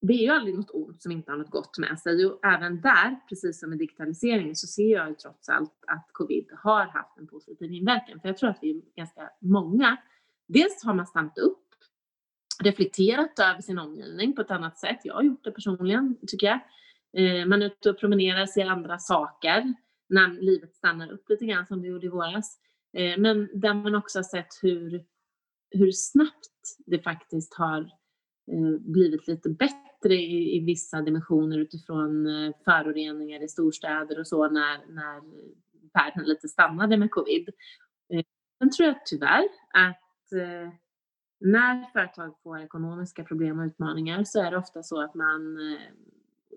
[0.00, 2.26] det är ju aldrig något ont som inte har något gott med sig.
[2.26, 6.46] Och även där, precis som med digitaliseringen, så ser jag ju trots allt att covid
[6.62, 8.20] har haft en positiv inverkan.
[8.20, 9.96] För jag tror att vi är ganska många.
[10.48, 11.58] Dels har man stannat upp,
[12.62, 15.00] reflekterat över sin omgivning på ett annat sätt.
[15.04, 16.60] Jag har gjort det personligen, tycker jag.
[17.16, 19.74] Eh, man är ute och promenerar, ser andra saker
[20.08, 22.58] när livet stannar upp lite grann som det gjorde i våras.
[22.96, 25.04] Eh, men där man också har sett hur,
[25.70, 27.80] hur snabbt det faktiskt har
[28.52, 34.48] eh, blivit lite bättre i, i vissa dimensioner utifrån eh, föroreningar i storstäder och så
[34.48, 35.22] när, när
[35.94, 37.48] världen lite stannade med covid.
[38.58, 39.98] Sen tror jag tyvärr att
[41.40, 45.56] när företag får ekonomiska problem och utmaningar så är det ofta så att man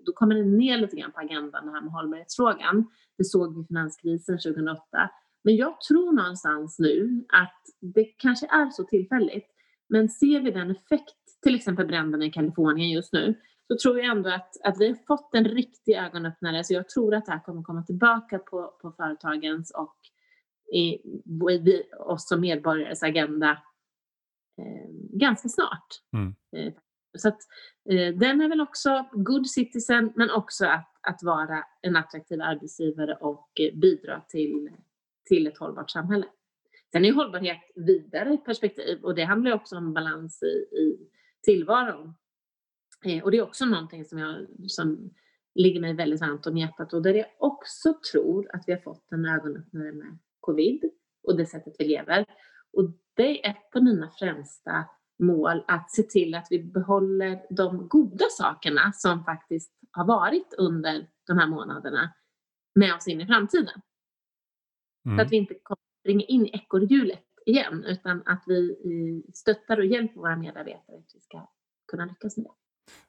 [0.06, 2.90] då kommer det ner lite grann på agendan det här med hållbarhetsfrågan.
[3.18, 5.10] Det såg vi i finanskrisen 2008
[5.46, 9.46] men jag tror någonstans nu att det kanske är så tillfälligt.
[9.88, 13.34] Men ser vi den effekt, till exempel bränderna i Kalifornien just nu,
[13.68, 16.64] så tror jag ändå att, att vi har fått en riktig ögonöppnare.
[16.64, 19.96] Så jag tror att det här kommer komma tillbaka på, på företagens och
[20.72, 20.78] i,
[21.50, 23.50] i oss som medborgares agenda
[24.58, 25.88] eh, ganska snart.
[26.12, 26.34] Mm.
[26.56, 26.72] Eh,
[27.18, 27.38] så att,
[27.90, 33.14] eh, den är väl också good citizen men också att, att vara en attraktiv arbetsgivare
[33.14, 34.70] och eh, bidra till
[35.26, 36.26] till ett hållbart samhälle.
[36.92, 41.10] Sen är hållbarhet vidare perspektiv och det handlar också om balans i, i
[41.42, 42.14] tillvaron.
[43.04, 45.10] Eh, och det är också någonting som, jag, som
[45.54, 49.12] ligger mig väldigt varmt om hjärtat och där jag också tror att vi har fått
[49.12, 50.90] en ögonöppnare med covid
[51.22, 52.26] och det sättet vi lever.
[52.72, 54.84] Och det är ett av mina främsta
[55.18, 61.06] mål att se till att vi behåller de goda sakerna som faktiskt har varit under
[61.26, 62.12] de här månaderna
[62.74, 63.80] med oss in i framtiden.
[65.06, 65.18] Mm.
[65.18, 68.76] Så att vi inte kommer springa in i ekorrhjulet igen utan att vi
[69.34, 71.48] stöttar och hjälper våra medarbetare att vi ska
[71.88, 72.50] kunna lyckas med det.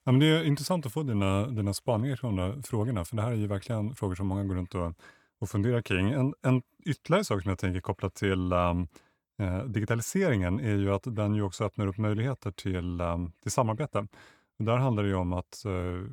[0.04, 3.16] Ja, men det är intressant att få dina, dina spaningar från de här frågorna för
[3.16, 4.94] det här är ju verkligen frågor som många går runt och,
[5.40, 6.12] och funderar kring.
[6.12, 8.88] En, en ytterligare sak som jag tänker kopplat till um,
[9.42, 14.08] eh, digitaliseringen är ju att den ju också öppnar upp möjligheter till, um, till samarbete.
[14.60, 16.06] Och där handlar det ju om att uh,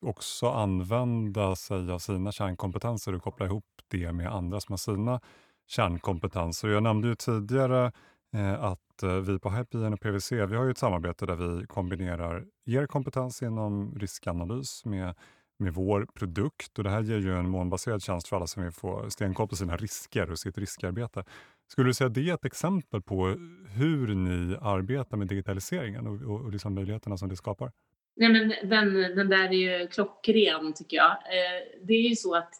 [0.00, 5.20] också använda sig av sina kärnkompetenser och koppla ihop det med andra som har sina
[5.66, 6.68] kärnkompetenser.
[6.68, 7.92] Jag nämnde ju tidigare
[8.34, 11.66] eh, att eh, vi på Hypien och PWC, vi har ju ett samarbete där vi
[11.66, 15.14] kombinerar er kompetens inom riskanalys med
[15.60, 18.72] med vår produkt och det här ger ju en molnbaserad tjänst för alla som vill
[18.72, 21.24] få stenkoll på sina risker och sitt riskarbete.
[21.68, 23.26] Skulle du säga att det är ett exempel på
[23.68, 27.72] hur ni arbetar med digitaliseringen och, och, och liksom möjligheterna som det skapar?
[28.16, 31.10] Nej, men den, den där är ju klockren tycker jag.
[31.10, 32.50] Eh, det är ju så att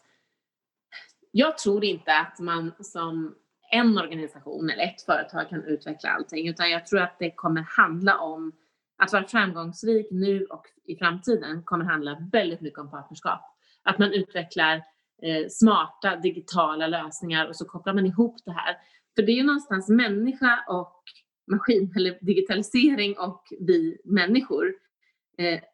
[1.31, 3.35] jag tror inte att man som
[3.71, 8.19] en organisation eller ett företag kan utveckla allting utan jag tror att det kommer handla
[8.19, 8.51] om
[8.97, 13.41] att vara framgångsrik nu och i framtiden kommer handla väldigt mycket om partnerskap.
[13.83, 14.75] Att man utvecklar
[15.21, 18.77] eh, smarta digitala lösningar och så kopplar man ihop det här.
[19.15, 21.03] För det är ju någonstans människa och
[21.51, 24.73] maskin eller digitalisering och vi människor eh,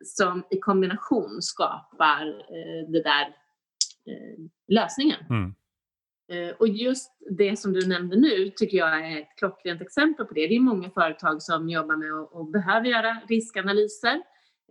[0.03, 3.27] som i kombination skapar eh, det där
[4.07, 5.19] eh, lösningen.
[5.29, 5.53] Mm.
[6.31, 10.33] Eh, och just det som du nämnde nu tycker jag är ett klockrent exempel på
[10.33, 10.47] det.
[10.47, 14.21] Det är många företag som jobbar med och, och behöver göra riskanalyser.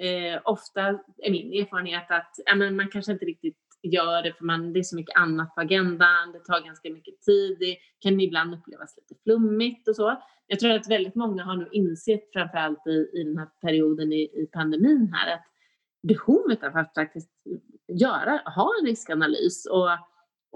[0.00, 0.80] Eh, ofta
[1.18, 4.78] är min erfarenhet att ja, men man kanske inte riktigt gör det för man, det
[4.78, 8.96] är så mycket annat på agendan, det tar ganska mycket tid, det kan ibland upplevas
[8.96, 10.22] lite flummigt och så.
[10.46, 14.22] Jag tror att väldigt många har nu insett, framförallt i, i den här perioden i,
[14.22, 15.44] i pandemin här, att
[16.02, 17.30] behovet av att faktiskt
[17.88, 19.88] göra, ha en riskanalys och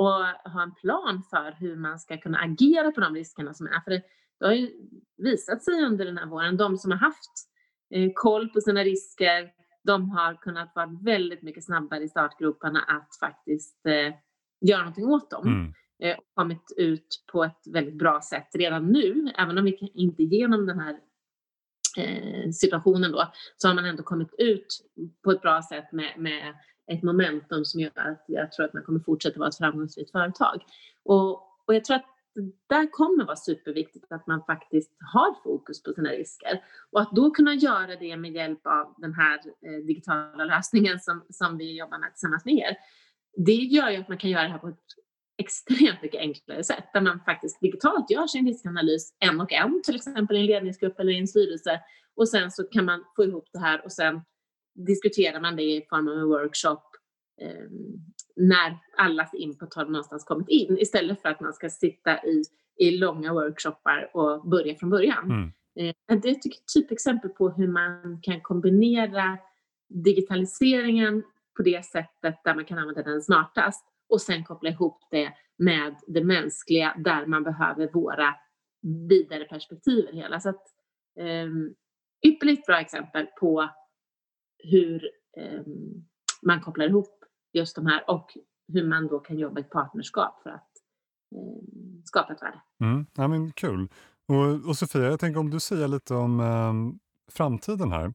[0.00, 3.80] och ha en plan för hur man ska kunna agera på de riskerna som är.
[3.84, 4.02] För det,
[4.40, 4.70] det har ju
[5.16, 7.32] visat sig under den här våren, de som har haft
[7.94, 9.50] eh, koll på sina risker,
[9.82, 14.14] de har kunnat vara väldigt mycket snabbare i startgroparna att faktiskt eh,
[14.60, 15.46] göra någonting åt dem.
[15.46, 15.72] Mm.
[16.02, 20.22] Eh, och kommit ut på ett väldigt bra sätt redan nu, även om vi inte
[20.22, 20.98] genom den här
[21.96, 24.66] eh, situationen då, så har man ändå kommit ut
[25.24, 26.54] på ett bra sätt med, med
[26.92, 30.62] ett momentum som gör att jag tror att man kommer fortsätta vara ett framgångsrikt företag.
[31.04, 31.30] Och,
[31.66, 35.92] och jag tror att det där kommer vara superviktigt att man faktiskt har fokus på
[35.92, 36.64] sina risker.
[36.90, 41.24] Och att då kunna göra det med hjälp av den här eh, digitala lösningen som,
[41.30, 42.76] som vi jobbar med tillsammans med er.
[43.36, 44.78] Det gör ju att man kan göra det här på ett
[45.38, 49.96] extremt mycket enklare sätt där man faktiskt digitalt gör sin riskanalys en och en, till
[49.96, 51.80] exempel i en ledningsgrupp eller i en styrelse
[52.16, 54.20] och sen så kan man få ihop det här och sen
[54.74, 56.82] diskuterar man det i form av en workshop
[57.40, 58.04] ehm,
[58.40, 62.42] när allas input har någonstans kommit in istället för att man ska sitta i,
[62.78, 65.24] i långa workshoppar och börja från början.
[65.30, 65.52] Mm.
[65.78, 66.42] Eh, det är ett
[66.74, 69.38] typexempel på hur man kan kombinera
[69.88, 71.22] digitaliseringen
[71.56, 75.96] på det sättet där man kan använda den smartast och sen koppla ihop det med
[76.06, 78.34] det mänskliga där man behöver våra
[79.08, 80.40] vidare perspektiv i hela.
[80.40, 80.62] Så att,
[81.18, 81.48] eh,
[82.26, 83.68] ypperligt bra exempel på
[84.58, 85.62] hur eh,
[86.42, 87.19] man kopplar ihop
[87.52, 88.36] just de här och
[88.72, 90.70] hur man då kan jobba i partnerskap för att
[91.34, 91.62] eh,
[92.04, 92.60] skapa ett värde.
[92.80, 93.06] Mm.
[93.14, 93.88] Ja, men kul.
[94.28, 96.72] Och, och Sofia, jag tänker om du säger lite om eh,
[97.32, 98.14] framtiden här.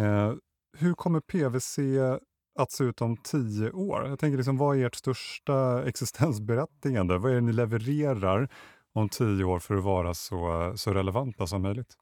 [0.00, 0.34] Eh,
[0.78, 1.78] hur kommer PVC
[2.58, 4.06] att se ut om tio år?
[4.06, 7.18] Jag tänker liksom, vad är ert största existensberättigande?
[7.18, 8.48] Vad är det ni levererar
[8.94, 11.96] om tio år för att vara så, så relevanta som möjligt?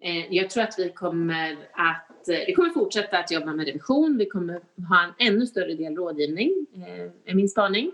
[0.00, 4.16] Eh, jag tror att vi kommer att eh, vi kommer fortsätta att jobba med revision.
[4.18, 4.54] Vi kommer
[4.88, 7.92] ha en ännu större del rådgivning, eh, är min spaning.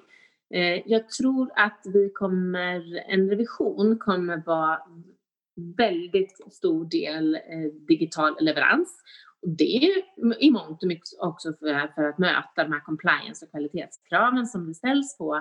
[0.84, 4.78] Jag tror att vi kommer, en revision kommer vara
[5.76, 7.38] väldigt stor del
[7.88, 9.02] digital leverans.
[9.42, 9.92] Och det är
[10.42, 14.66] i mångt och mycket också för, för att möta de här compliance och kvalitetskraven som
[14.66, 15.34] det ställs på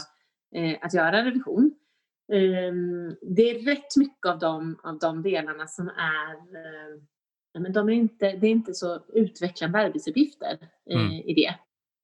[0.82, 1.76] att göra revision.
[2.32, 7.02] Ehm, det är rätt mycket av de, av de delarna som är eh,
[7.60, 10.58] men de är inte, det är inte så utvecklande arbetsuppgifter
[10.90, 11.12] eh, mm.
[11.12, 11.56] i det.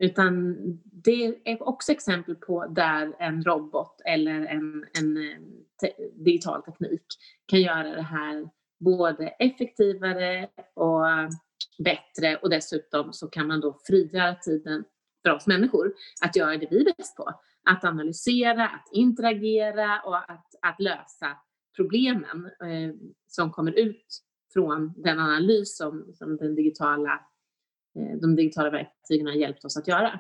[0.03, 5.17] Utan det är också exempel på där en robot eller en, en
[5.81, 7.05] te digital teknik
[7.45, 11.05] kan göra det här både effektivare och
[11.83, 14.83] bättre och dessutom så kan man då frigöra tiden
[15.25, 17.33] för oss människor att göra det vi är bäst på
[17.69, 21.37] att analysera, att interagera och att, att lösa
[21.75, 22.95] problemen eh,
[23.27, 24.05] som kommer ut
[24.53, 27.13] från den analys som, som den digitala,
[27.99, 30.19] eh, de digitala verktygen har hjälpt oss att göra.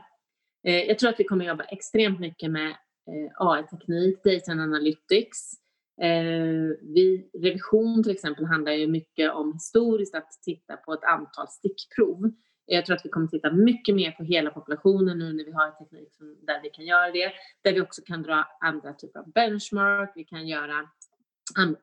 [0.67, 5.53] Eh, jag tror att vi kommer jobba extremt mycket med eh, AI-teknik, data analytics.
[6.01, 11.47] Eh, vi, revision till exempel handlar ju mycket om historiskt att titta på ett antal
[11.47, 12.31] stickprov
[12.71, 15.71] jag tror att vi kommer titta mycket mer på hela populationen nu när vi har
[15.71, 17.31] teknik som, där vi kan göra det.
[17.61, 20.89] Där vi också kan dra andra typer av benchmark, vi kan göra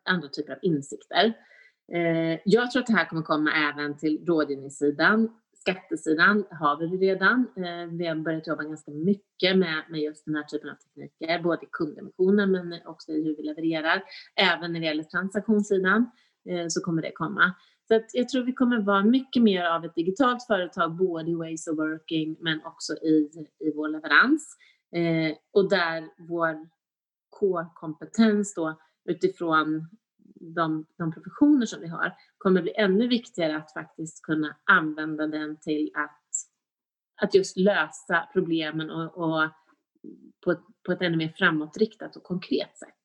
[0.05, 1.33] andra typer av insikter.
[1.93, 5.29] Eh, jag tror att det här kommer komma även till rådgivningssidan.
[5.55, 7.47] Skattesidan har vi redan.
[7.57, 11.43] Eh, vi har börjat jobba ganska mycket med, med just den här typen av tekniker,
[11.43, 14.03] både i kundemissionen men också i hur vi levererar.
[14.37, 16.11] Även när det gäller transaktionssidan
[16.49, 17.55] eh, så kommer det komma.
[17.89, 21.35] Så att jag tror vi kommer vara mycket mer av ett digitalt företag, både i
[21.35, 24.57] ways of working men också i, i vår leverans.
[24.93, 26.69] Eh, och där vår
[27.31, 29.89] core-kompetens då utifrån
[30.35, 35.57] de, de professioner som vi har kommer bli ännu viktigare att faktiskt kunna använda den
[35.61, 36.23] till att,
[37.23, 39.51] att just lösa problemen och, och
[40.45, 42.96] på, ett, på ett ännu mer framåtriktat och konkret sätt.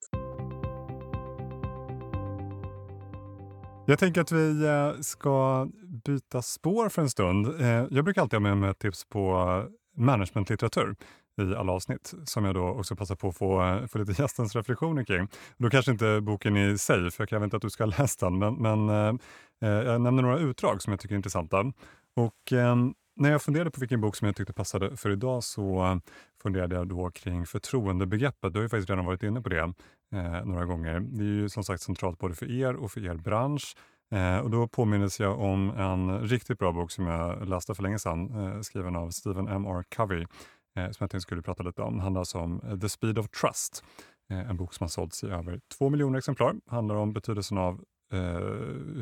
[3.91, 5.67] Jag tänker att vi eh, ska
[6.06, 7.62] byta spår för en stund.
[7.62, 9.65] Eh, jag brukar alltid ha med mig tips på
[9.97, 10.95] managementlitteratur
[11.41, 14.56] i alla avsnitt som jag då också passar på att få, eh, få lite gästens
[14.56, 15.27] reflektioner kring.
[15.58, 18.19] Då kanske inte boken i sig, för jag kräver inte att du ska ha läst
[18.19, 21.73] den, men, men eh, jag nämner några utdrag som jag tycker är intressanta.
[22.15, 22.75] Och eh,
[23.15, 25.99] när jag funderade på vilken bok som jag tyckte passade för idag så
[26.41, 28.54] funderade jag då kring förtroendebegreppet.
[28.54, 29.73] Du har ju faktiskt redan varit inne på det
[30.12, 31.00] eh, några gånger.
[31.00, 33.76] Det är ju som sagt centralt både för er och för er bransch.
[34.12, 38.00] Eh, och då påminnes jag om en riktigt bra bok som jag läste för länge
[38.00, 39.65] sedan, eh, skriven av Stephen M.
[39.65, 39.84] R.
[39.95, 40.26] Covey, eh,
[40.74, 41.93] som jag tänkte skulle prata lite om.
[41.93, 43.84] Den handlar alltså om eh, The Speed of Trust.
[44.30, 46.56] Eh, en bok som har sålts i över två miljoner exemplar.
[46.67, 48.19] Handlar om betydelsen av eh,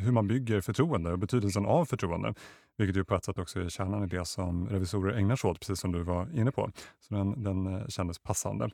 [0.02, 2.34] hur man bygger förtroende och betydelsen av förtroende.
[2.78, 5.60] Vilket ju på ett sätt också är kärnan i det som revisorer ägnar sig åt,
[5.60, 6.72] precis som du var inne på.
[7.00, 8.70] Så den, den eh, kändes passande.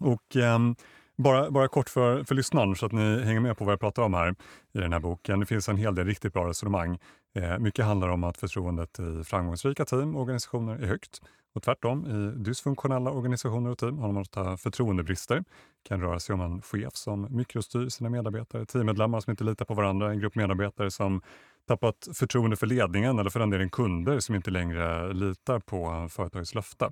[0.00, 0.76] Och ehm,
[1.16, 4.02] bara, bara kort för, för lyssnaren så att ni hänger med på vad jag pratar
[4.02, 4.34] om här
[4.72, 5.40] i den här boken.
[5.40, 6.98] Det finns en hel del riktigt bra resonemang.
[7.34, 11.20] Eh, mycket handlar om att förtroendet i framgångsrika team och organisationer är högt.
[11.54, 15.36] Och tvärtom, i dysfunktionella organisationer och team har man ofta förtroendebrister.
[15.36, 19.64] Det kan röra sig om en chef som mikrostyr sina medarbetare, teammedlemmar som inte litar
[19.64, 21.22] på varandra, en grupp medarbetare som
[21.68, 26.54] tappat förtroende för ledningen eller för den delen kunder som inte längre litar på företagets
[26.54, 26.90] löfte.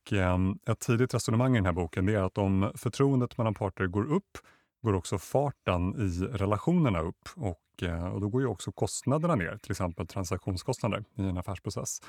[0.00, 3.86] Och eh, ett tidigt resonemang i den här boken är att om förtroendet mellan parter
[3.86, 4.38] går upp
[4.82, 9.56] går också farten i relationerna upp och, eh, och då går ju också kostnaderna ner,
[9.56, 12.02] till exempel transaktionskostnader i en affärsprocess.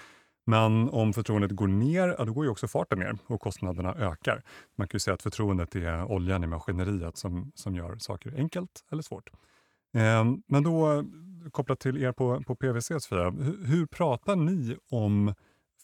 [0.46, 4.44] Men om förtroendet går ner, ja, då går ju också farten ner och kostnaderna ökar.
[4.78, 8.86] Man kan ju säga att förtroendet är oljan i maskineriet som, som gör saker enkelt
[8.92, 9.30] eller svårt.
[9.96, 11.04] Eh, men då
[11.52, 15.34] kopplat till er på, på PWC, Sofia, hur, hur pratar ni om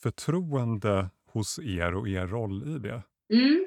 [0.02, 3.02] förtroende hos er och er roll i det?
[3.34, 3.65] Mm.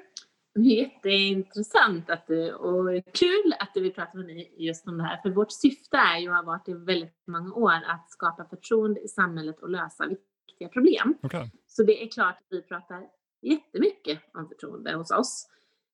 [0.58, 5.20] Jätteintressant att du, och kul att du vill prata med mig just om det här.
[5.22, 9.00] För vårt syfte är ju och har varit i väldigt många år att skapa förtroende
[9.00, 11.14] i samhället och lösa viktiga problem.
[11.22, 11.48] Okay.
[11.66, 13.06] Så det är klart att vi pratar
[13.42, 15.46] jättemycket om förtroende hos oss.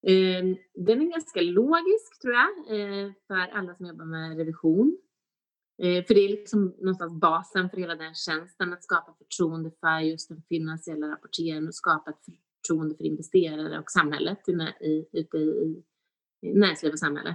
[0.06, 4.98] Ehm, den är ganska logisk tror jag eh, för alla som jobbar med revision.
[5.82, 10.00] Eh, för det är liksom någonstans basen för hela den tjänsten, att skapa förtroende för
[10.00, 12.24] just den finansiella rapporteringen och skapa ett
[12.60, 15.82] förtroende för investerare och samhället i, ute i,
[16.42, 17.30] i näringsliv och samhälle.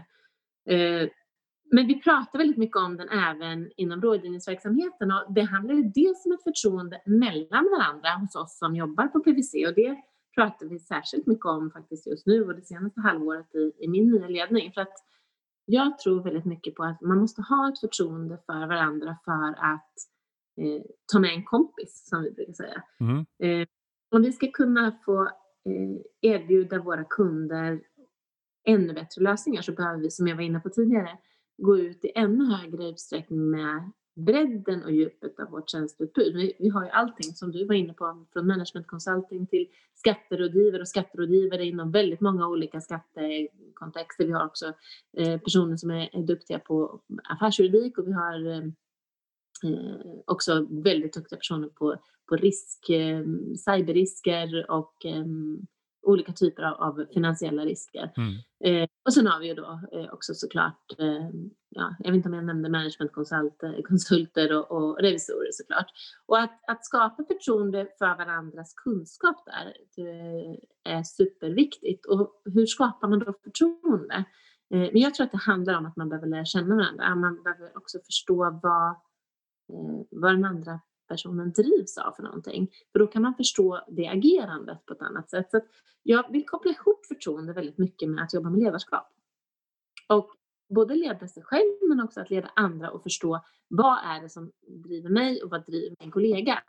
[0.70, 1.10] Eh,
[1.72, 6.26] men vi pratar väldigt mycket om den även inom rådgivningsverksamheten och det handlar ju dels
[6.26, 9.98] om ett förtroende mellan varandra hos oss som jobbar på PVC och det
[10.36, 14.12] pratar vi särskilt mycket om faktiskt just nu och det senaste halvåret i, i min
[14.12, 14.72] nya ledning.
[14.74, 14.94] För att
[15.72, 19.94] jag tror väldigt mycket på att man måste ha ett förtroende för varandra för att
[20.62, 22.84] eh, ta med en kompis, som vi brukar säga.
[23.00, 23.26] Mm.
[23.44, 23.68] Eh,
[24.12, 25.24] om vi ska kunna få
[25.66, 27.82] eh, erbjuda våra kunder
[28.68, 31.18] ännu bättre lösningar så behöver vi, som jag var inne på tidigare,
[31.58, 33.92] gå ut i ännu högre utsträckning med
[34.26, 36.36] bredden och djupet av vårt tjänsteutbud.
[36.36, 40.82] Vi, vi, har ju allting som du var inne på, från management consulting till skatterådgivare
[40.82, 44.26] och skatterådgivare inom väldigt många olika skattekontexter.
[44.26, 44.74] Vi har också
[45.18, 48.64] eh, personer som är, är, duktiga på affärsjuridik och vi har eh,
[49.64, 51.96] eh också väldigt duktiga personer på,
[52.30, 53.24] på risk, eh,
[53.66, 55.26] cyberrisker och eh,
[56.04, 58.14] olika typer av, av finansiella risker.
[58.18, 58.34] Mm.
[58.64, 61.30] Eh, och sen har vi ju då eh, också såklart, eh,
[61.70, 65.88] ja, jag vet inte om jag nämnde managementkonsulter och, och revisorer såklart.
[66.26, 69.74] Och att, att skapa förtroende för varandras kunskap där
[70.84, 72.06] är superviktigt.
[72.06, 74.26] Och hur skapar man då förtroende?
[74.74, 77.16] Eh, men jag tror att det handlar om att man behöver lära känna varandra.
[77.16, 78.90] Man behöver också förstå vad,
[79.70, 80.80] eh, vad den andra
[81.12, 82.72] personen drivs av för någonting.
[82.92, 85.52] För då kan man förstå det agerandet på ett annat sätt.
[85.52, 85.62] Så
[86.04, 89.08] jag vill koppla ihop förtroende väldigt mycket med att jobba med ledarskap.
[90.10, 90.30] Och
[90.76, 94.52] både leda sig själv men också att leda andra och förstå vad är det som
[94.68, 96.64] driver mig och vad driver min kollega.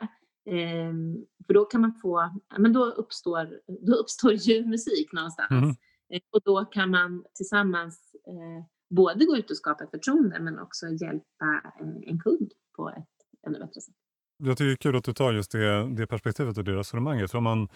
[0.45, 5.51] Ehm, för då kan man få, men då uppstår, då uppstår ju musik någonstans.
[5.51, 5.69] Mm.
[6.09, 10.59] Ehm, och då kan man tillsammans eh, både gå ut och skapa ett förtroende men
[10.59, 14.02] också hjälpa en, en kund på ett ännu bättre sätt
[14.37, 17.31] jag tycker det är kul att du tar just det, det perspektivet och det resonemanget.
[17.31, 17.67] För om man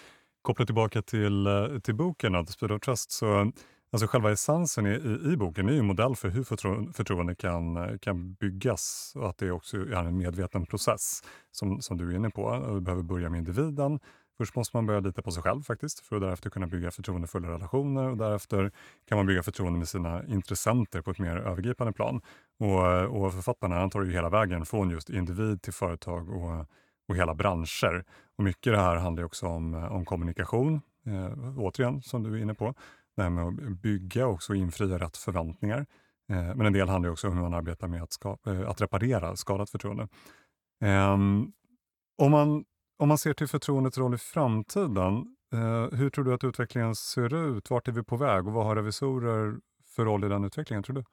[0.41, 3.51] kopplar tillbaka till, eh, till boken, The Speed of Trust, så
[3.91, 7.35] Alltså själva essensen i, i, i boken är ju en modell för hur förtro, förtroende
[7.35, 12.15] kan, kan byggas och att det också är en medveten process som, som du är
[12.15, 12.71] inne på.
[12.73, 13.99] Vi behöver börja med individen.
[14.37, 17.49] Först måste man börja lita på sig själv faktiskt för att därefter kunna bygga förtroendefulla
[17.49, 18.71] relationer och därefter
[19.07, 22.21] kan man bygga förtroende med sina intressenter på ett mer övergripande plan.
[22.59, 26.65] Och, eh, och författarna tar ju hela vägen från just individ till företag och,
[27.07, 28.05] och hela branscher.
[28.37, 32.41] Och mycket det här handlar också om, eh, om kommunikation, eh, återigen som du är
[32.41, 32.73] inne på
[33.15, 35.85] det här med att bygga och infria rätt förväntningar.
[36.29, 38.81] Eh, men en del handlar också om hur man arbetar med att, skapa, eh, att
[38.81, 40.07] reparera skadat förtroende.
[40.83, 41.13] Eh,
[42.17, 42.65] om, man,
[42.97, 47.57] om man ser till förtroendets roll i framtiden, eh, hur tror du att utvecklingen ser
[47.57, 47.69] ut?
[47.69, 49.57] Vart är vi på väg och vad har revisorer
[49.95, 51.03] för roll i den utvecklingen tror du?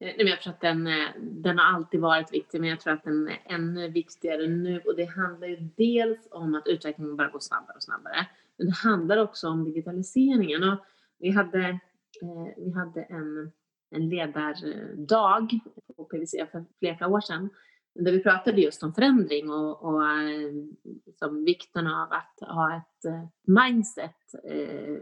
[0.00, 3.04] Eh, jag tror att den, eh, den har alltid varit viktig, men jag tror att
[3.04, 4.80] den är ännu viktigare nu.
[4.80, 8.26] Och det handlar ju dels om att utvecklingen bara går snabbare och snabbare.
[8.56, 10.62] Men det handlar också om digitaliseringen.
[10.62, 10.78] Och
[11.18, 11.68] vi hade,
[12.22, 13.52] eh, vi hade en,
[13.90, 15.58] en ledardag
[15.96, 17.50] på PVC för flera år sedan
[17.94, 20.02] där vi pratade just om förändring och, och
[21.06, 24.96] liksom vikten av att ha ett eh, mindset eh,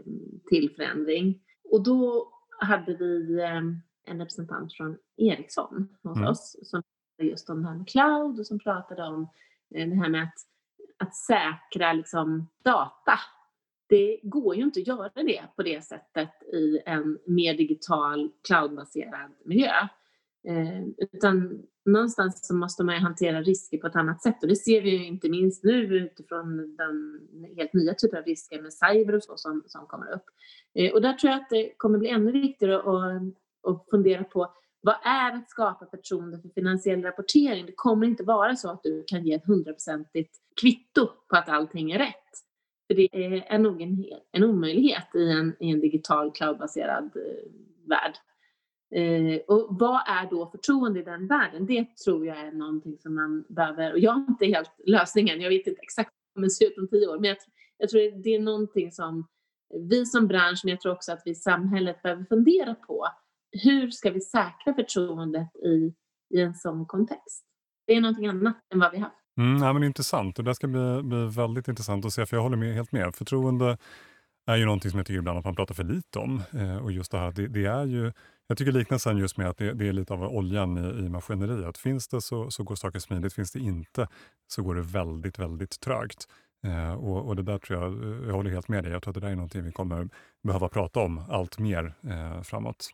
[0.49, 1.41] till förändring.
[1.71, 2.29] Och då
[2.59, 3.41] hade vi
[4.05, 6.29] en representant från Ericsson hos mm.
[6.29, 9.29] oss som pratade just om det här med cloud och som pratade om
[9.69, 10.33] det här med att,
[11.07, 13.19] att säkra liksom, data
[13.89, 19.31] det går ju inte att göra det på det sättet i en mer digital cloudbaserad
[19.45, 19.87] miljö.
[20.47, 24.55] Eh, utan någonstans så måste man ju hantera risker på ett annat sätt och det
[24.55, 27.27] ser vi ju inte minst nu utifrån den
[27.57, 30.25] helt nya typen av risker med cyber och så som, som kommer upp.
[30.75, 33.21] Eh, och där tror jag att det kommer bli ännu viktigare att,
[33.71, 34.53] att fundera på
[34.85, 37.65] vad är att skapa förtroende för finansiell rapportering?
[37.65, 41.91] Det kommer inte vara så att du kan ge ett hundraprocentigt kvitto på att allting
[41.91, 42.15] är rätt.
[42.87, 43.09] För det
[43.53, 47.51] är nog en, en omöjlighet i en, i en digital cloudbaserad eh,
[47.89, 48.13] värld.
[48.95, 51.65] Eh, och vad är då förtroende i den världen?
[51.65, 55.49] Det tror jag är någonting som man behöver, och jag har inte helt lösningen, jag
[55.49, 57.37] vet inte exakt hur det kommer se ut om tio år, men jag,
[57.77, 59.27] jag tror det är någonting som
[59.89, 63.07] vi som bransch, men jag tror också att vi i samhället behöver fundera på.
[63.51, 65.93] Hur ska vi säkra förtroendet i,
[66.37, 67.45] i en sån kontext?
[67.87, 69.15] Det är någonting annat än vad vi haft.
[69.37, 72.43] Mm, ja, men intressant och det ska bli, bli väldigt intressant att se för jag
[72.43, 73.15] håller med, helt med.
[73.15, 73.77] Förtroende
[74.45, 76.41] är ju någonting som jag tycker ibland att man pratar för lite om.
[76.53, 78.11] Eh, och just det här, det, det, är ju,
[78.47, 81.77] jag tycker liknelsen just med att det, det är lite av oljan i, i maskineriet.
[81.77, 84.07] Finns det så, så går saker smidigt, finns det inte
[84.47, 86.27] så går det väldigt, väldigt trögt.
[86.63, 89.11] Eh, och, och, det där tror jag, eh, jag håller helt med dig, jag tror
[89.11, 90.09] att det där är någonting vi kommer
[90.43, 92.89] behöva prata om allt mer eh, framåt.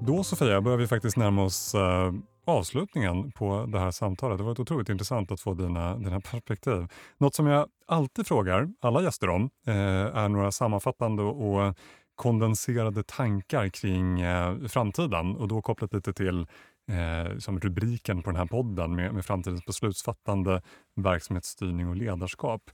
[0.00, 2.12] Då Sofia börjar vi faktiskt närma oss eh,
[2.44, 4.38] avslutningen på det här samtalet.
[4.38, 6.86] Det var otroligt intressant att få dina, dina perspektiv.
[7.18, 9.74] Något som jag alltid frågar alla gäster om eh,
[10.16, 11.74] är några sammanfattande och
[12.18, 16.46] kondenserade tankar kring eh, framtiden och då kopplat lite till
[16.90, 20.62] eh, som rubriken på den här podden med, med framtidens beslutsfattande,
[20.96, 22.70] verksamhetsstyrning och ledarskap.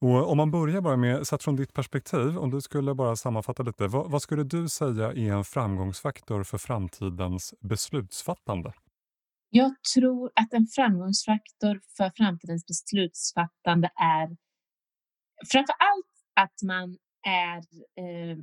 [0.00, 3.62] Och om man börjar bara med, sett från ditt perspektiv, om du skulle bara sammanfatta
[3.62, 8.72] lite, vad, vad skulle du säga är en framgångsfaktor för framtidens beslutsfattande?
[9.50, 14.36] Jag tror att en framgångsfaktor för framtidens beslutsfattande är
[15.52, 17.58] framför allt att man är
[18.02, 18.38] eh,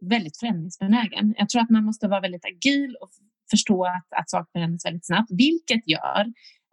[0.00, 1.34] väldigt förändringsbenägen.
[1.38, 3.10] Jag tror att man måste vara väldigt agil och
[3.50, 6.24] förstå att, att saker förändras väldigt snabbt, vilket gör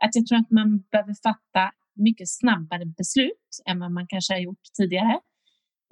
[0.03, 4.39] att jag tror att man behöver fatta mycket snabbare beslut än vad man kanske har
[4.39, 5.19] gjort tidigare.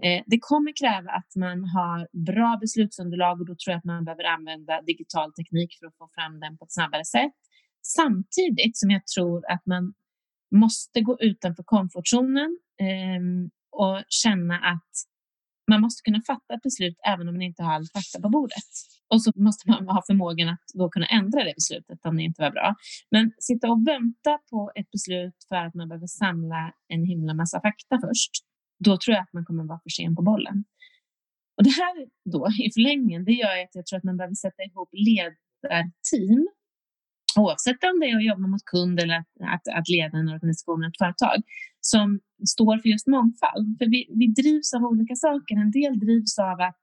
[0.03, 4.05] Eh, det kommer kräva att man har bra beslutsunderlag och då tror jag att man
[4.05, 7.33] behöver använda digital teknik för att få fram den på ett snabbare sätt.
[7.81, 9.93] Samtidigt som jag tror att man
[10.55, 14.91] måste gå utanför komfortzonen ehm, och känna att
[15.71, 18.71] man måste kunna fatta ett beslut även om man inte har all fakta på bordet.
[19.11, 22.41] Och så måste man ha förmågan att då kunna ändra det beslutet om det inte
[22.45, 22.75] var bra.
[23.13, 26.61] Men sitta och vänta på ett beslut för att man behöver samla
[26.93, 28.33] en himla massa fakta först,
[28.87, 30.57] då tror jag att man kommer vara för sen på bollen.
[31.57, 31.93] Och det här
[32.33, 36.41] då i förlängningen, det gör att jag tror att man behöver sätta ihop ledarteam
[37.39, 40.83] oavsett om det är att jobba mot kund eller att, att, att leda en organisation
[40.83, 41.37] ett företag,
[41.81, 42.19] som
[42.53, 43.77] står för just mångfald.
[43.79, 45.55] För vi, vi drivs av olika saker.
[45.55, 46.81] En del drivs av att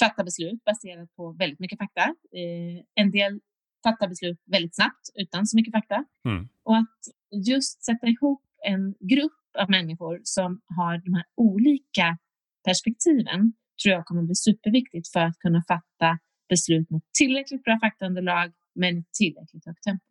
[0.00, 2.04] fatta beslut baserat på väldigt mycket fakta.
[2.40, 3.40] Eh, en del
[3.84, 6.04] fattar beslut väldigt snabbt utan så mycket fakta.
[6.28, 6.48] Mm.
[6.64, 6.98] Och att
[7.46, 12.18] just sätta ihop en grupp av människor som har de här olika
[12.64, 16.18] perspektiven tror jag kommer bli superviktigt för att kunna fatta
[16.48, 20.04] beslut med tillräckligt bra faktaunderlag men tillräckligt högt tempo.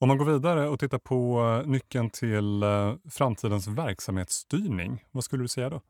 [0.00, 5.44] Om man går vidare och tittar på eh, nyckeln till eh, framtidens verksamhetsstyrning, vad skulle
[5.44, 5.80] du säga då?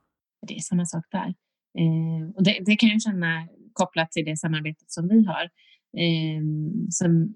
[0.46, 1.34] Det är samma sak där.
[1.78, 5.44] Eh, och det, det, kan jag känna kopplat till det samarbetet som vi har.
[6.04, 6.42] Eh,
[6.90, 7.34] som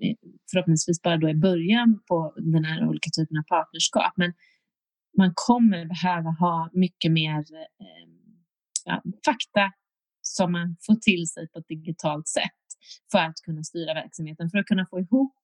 [0.51, 4.13] förhoppningsvis bara då är början på den här olika typen av partnerskap.
[4.17, 4.33] Men
[5.19, 8.09] man kommer behöva ha mycket mer eh,
[8.85, 9.73] ja, fakta
[10.23, 12.63] som man får till sig på ett digitalt sätt
[13.13, 15.35] för att kunna styra verksamheten, för att kunna få ihop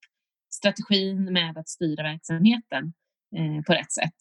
[0.50, 2.92] strategin med att styra verksamheten
[3.36, 4.20] eh, på rätt sätt.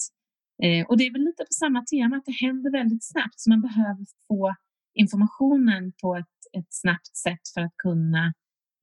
[0.64, 3.50] Eh, och det är väl lite på samma tema, att det händer väldigt snabbt, så
[3.50, 4.56] man behöver få
[4.94, 8.26] informationen på ett, ett snabbt sätt för att kunna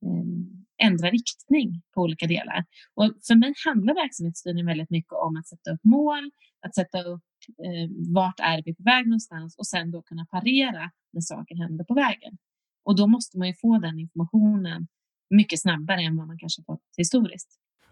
[0.05, 2.65] eh, ändra riktning på olika delar.
[2.95, 6.31] Och för mig handlar verksamhetsstyrning väldigt mycket om att sätta upp mål,
[6.65, 10.91] att sätta upp eh, vart är vi på väg någonstans och sen då kunna parera
[11.13, 12.37] när saker händer på vägen.
[12.85, 14.87] Och då måste man ju få den informationen
[15.29, 17.49] mycket snabbare än vad man kanske fått historiskt.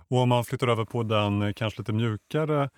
[0.07, 2.69] Och om man flyttar över på den eh, kanske lite mjukare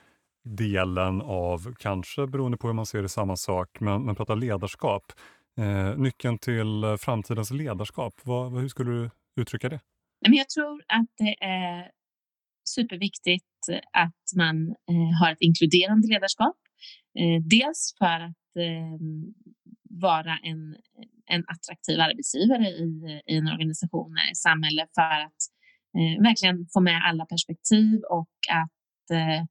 [0.45, 5.03] delen av, kanske beroende på hur man ser det, samma sak, men, men pratar ledarskap.
[5.57, 9.09] Eh, nyckeln till eh, framtidens ledarskap, vad, hur skulle du
[9.41, 9.79] uttrycka det?
[10.19, 11.91] Jag tror att det är
[12.69, 13.45] superviktigt
[13.91, 16.55] att man eh, har ett inkluderande ledarskap.
[17.19, 18.99] Eh, dels för att eh,
[19.89, 20.75] vara en,
[21.25, 25.41] en attraktiv arbetsgivare i, i en organisation, eh, i samhälle för att
[25.97, 29.43] eh, verkligen få med alla perspektiv och att eh,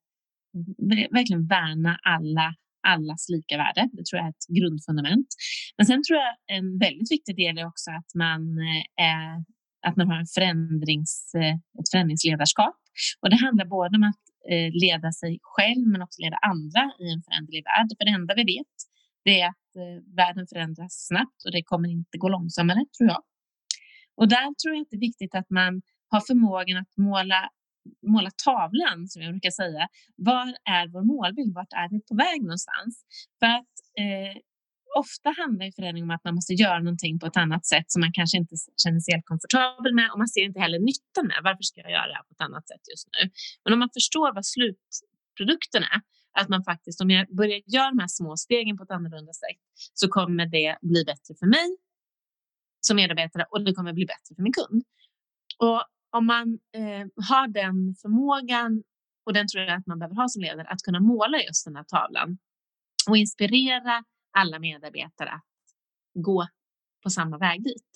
[1.11, 2.55] verkligen värna alla,
[2.87, 3.89] allas lika värde.
[3.93, 5.29] Det tror jag är ett grundfundament.
[5.77, 9.45] Men sen tror jag en väldigt viktig del är också att man, eh, är,
[9.87, 12.77] att man har en förändrings, eh, ett förändringsledarskap.
[13.21, 17.13] Och det handlar både om att Eh, leda sig själv men också leda andra i
[17.13, 17.89] en föränderlig värld.
[17.99, 18.75] För det enda vi vet
[19.25, 23.23] det är att eh, världen förändras snabbt och det kommer inte gå långsammare, tror jag.
[24.17, 27.51] Och där tror jag att det är viktigt att man har förmågan att måla,
[28.07, 29.89] måla tavlan, som jag brukar säga.
[30.17, 31.55] Var är vår målbild?
[31.55, 33.05] Vart är vi på väg någonstans?
[33.39, 33.75] För att
[34.05, 34.37] eh,
[35.03, 38.13] ofta handlar förändring om att man måste göra någonting på ett annat sätt som man
[38.13, 41.39] kanske inte känner sig helt komfortabel med och man ser inte heller nyttan med.
[41.45, 43.31] Varför ska jag göra det här på ett annat sätt just nu?
[43.65, 46.01] Men om man förstår vad slutprodukten är
[46.41, 49.63] att man faktiskt, om jag börjar göra de här små stegen på ett annorlunda sätt,
[49.95, 51.69] så kommer det bli bättre för mig
[52.81, 54.83] som medarbetare och det kommer bli bättre för min kund.
[55.59, 58.83] Och om man eh, har den förmågan,
[59.27, 61.77] och den tror jag att man behöver ha som ledare, att kunna måla just den
[61.77, 62.39] här tavlan
[63.09, 64.05] och inspirera
[64.35, 65.43] alla medarbetare att
[66.15, 66.47] gå
[67.03, 67.91] på samma väg dit.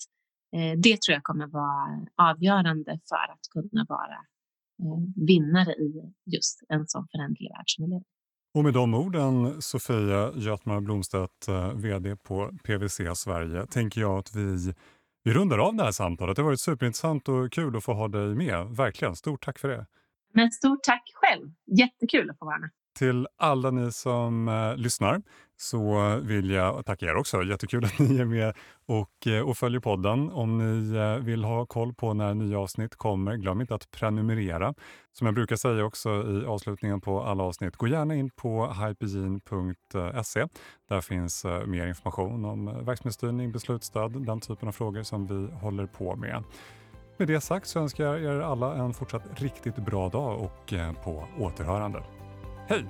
[0.55, 4.17] Eh, det tror jag kommer vara avgörande för att kunna vara
[4.81, 8.05] eh, vinnare i just en sån föränderlig värld som vi lever.
[8.53, 14.35] Och med de orden, Sofia Götmar Blomstedt, eh, VD på PWC Sverige, tänker jag att
[14.35, 14.73] vi,
[15.23, 16.35] vi rundar av det här samtalet.
[16.35, 18.67] Det har varit superintressant och kul att få ha dig med.
[18.67, 19.85] Verkligen, stort tack för det.
[20.33, 21.51] Men stort tack själv.
[21.65, 22.69] Jättekul att få vara med.
[22.99, 25.21] Till alla ni som eh, lyssnar
[25.57, 27.43] så vill jag tacka er också.
[27.43, 28.53] Jättekul att ni är med
[28.85, 30.29] och, eh, och följer podden.
[30.31, 34.73] Om ni eh, vill ha koll på när nya avsnitt kommer, glöm inte att prenumerera.
[35.13, 40.39] Som jag brukar säga också i avslutningen på alla avsnitt, gå gärna in på hypegene.se.
[40.39, 40.47] Eh,
[40.89, 46.15] Där finns mer information om verksamhetsstyrning, beslutsstöd, den typen av frågor som vi håller på
[46.15, 46.43] med.
[47.17, 50.73] Med det sagt så önskar jag er alla en fortsatt riktigt bra dag och
[51.03, 52.03] på återhörande.
[52.69, 52.85] Hej!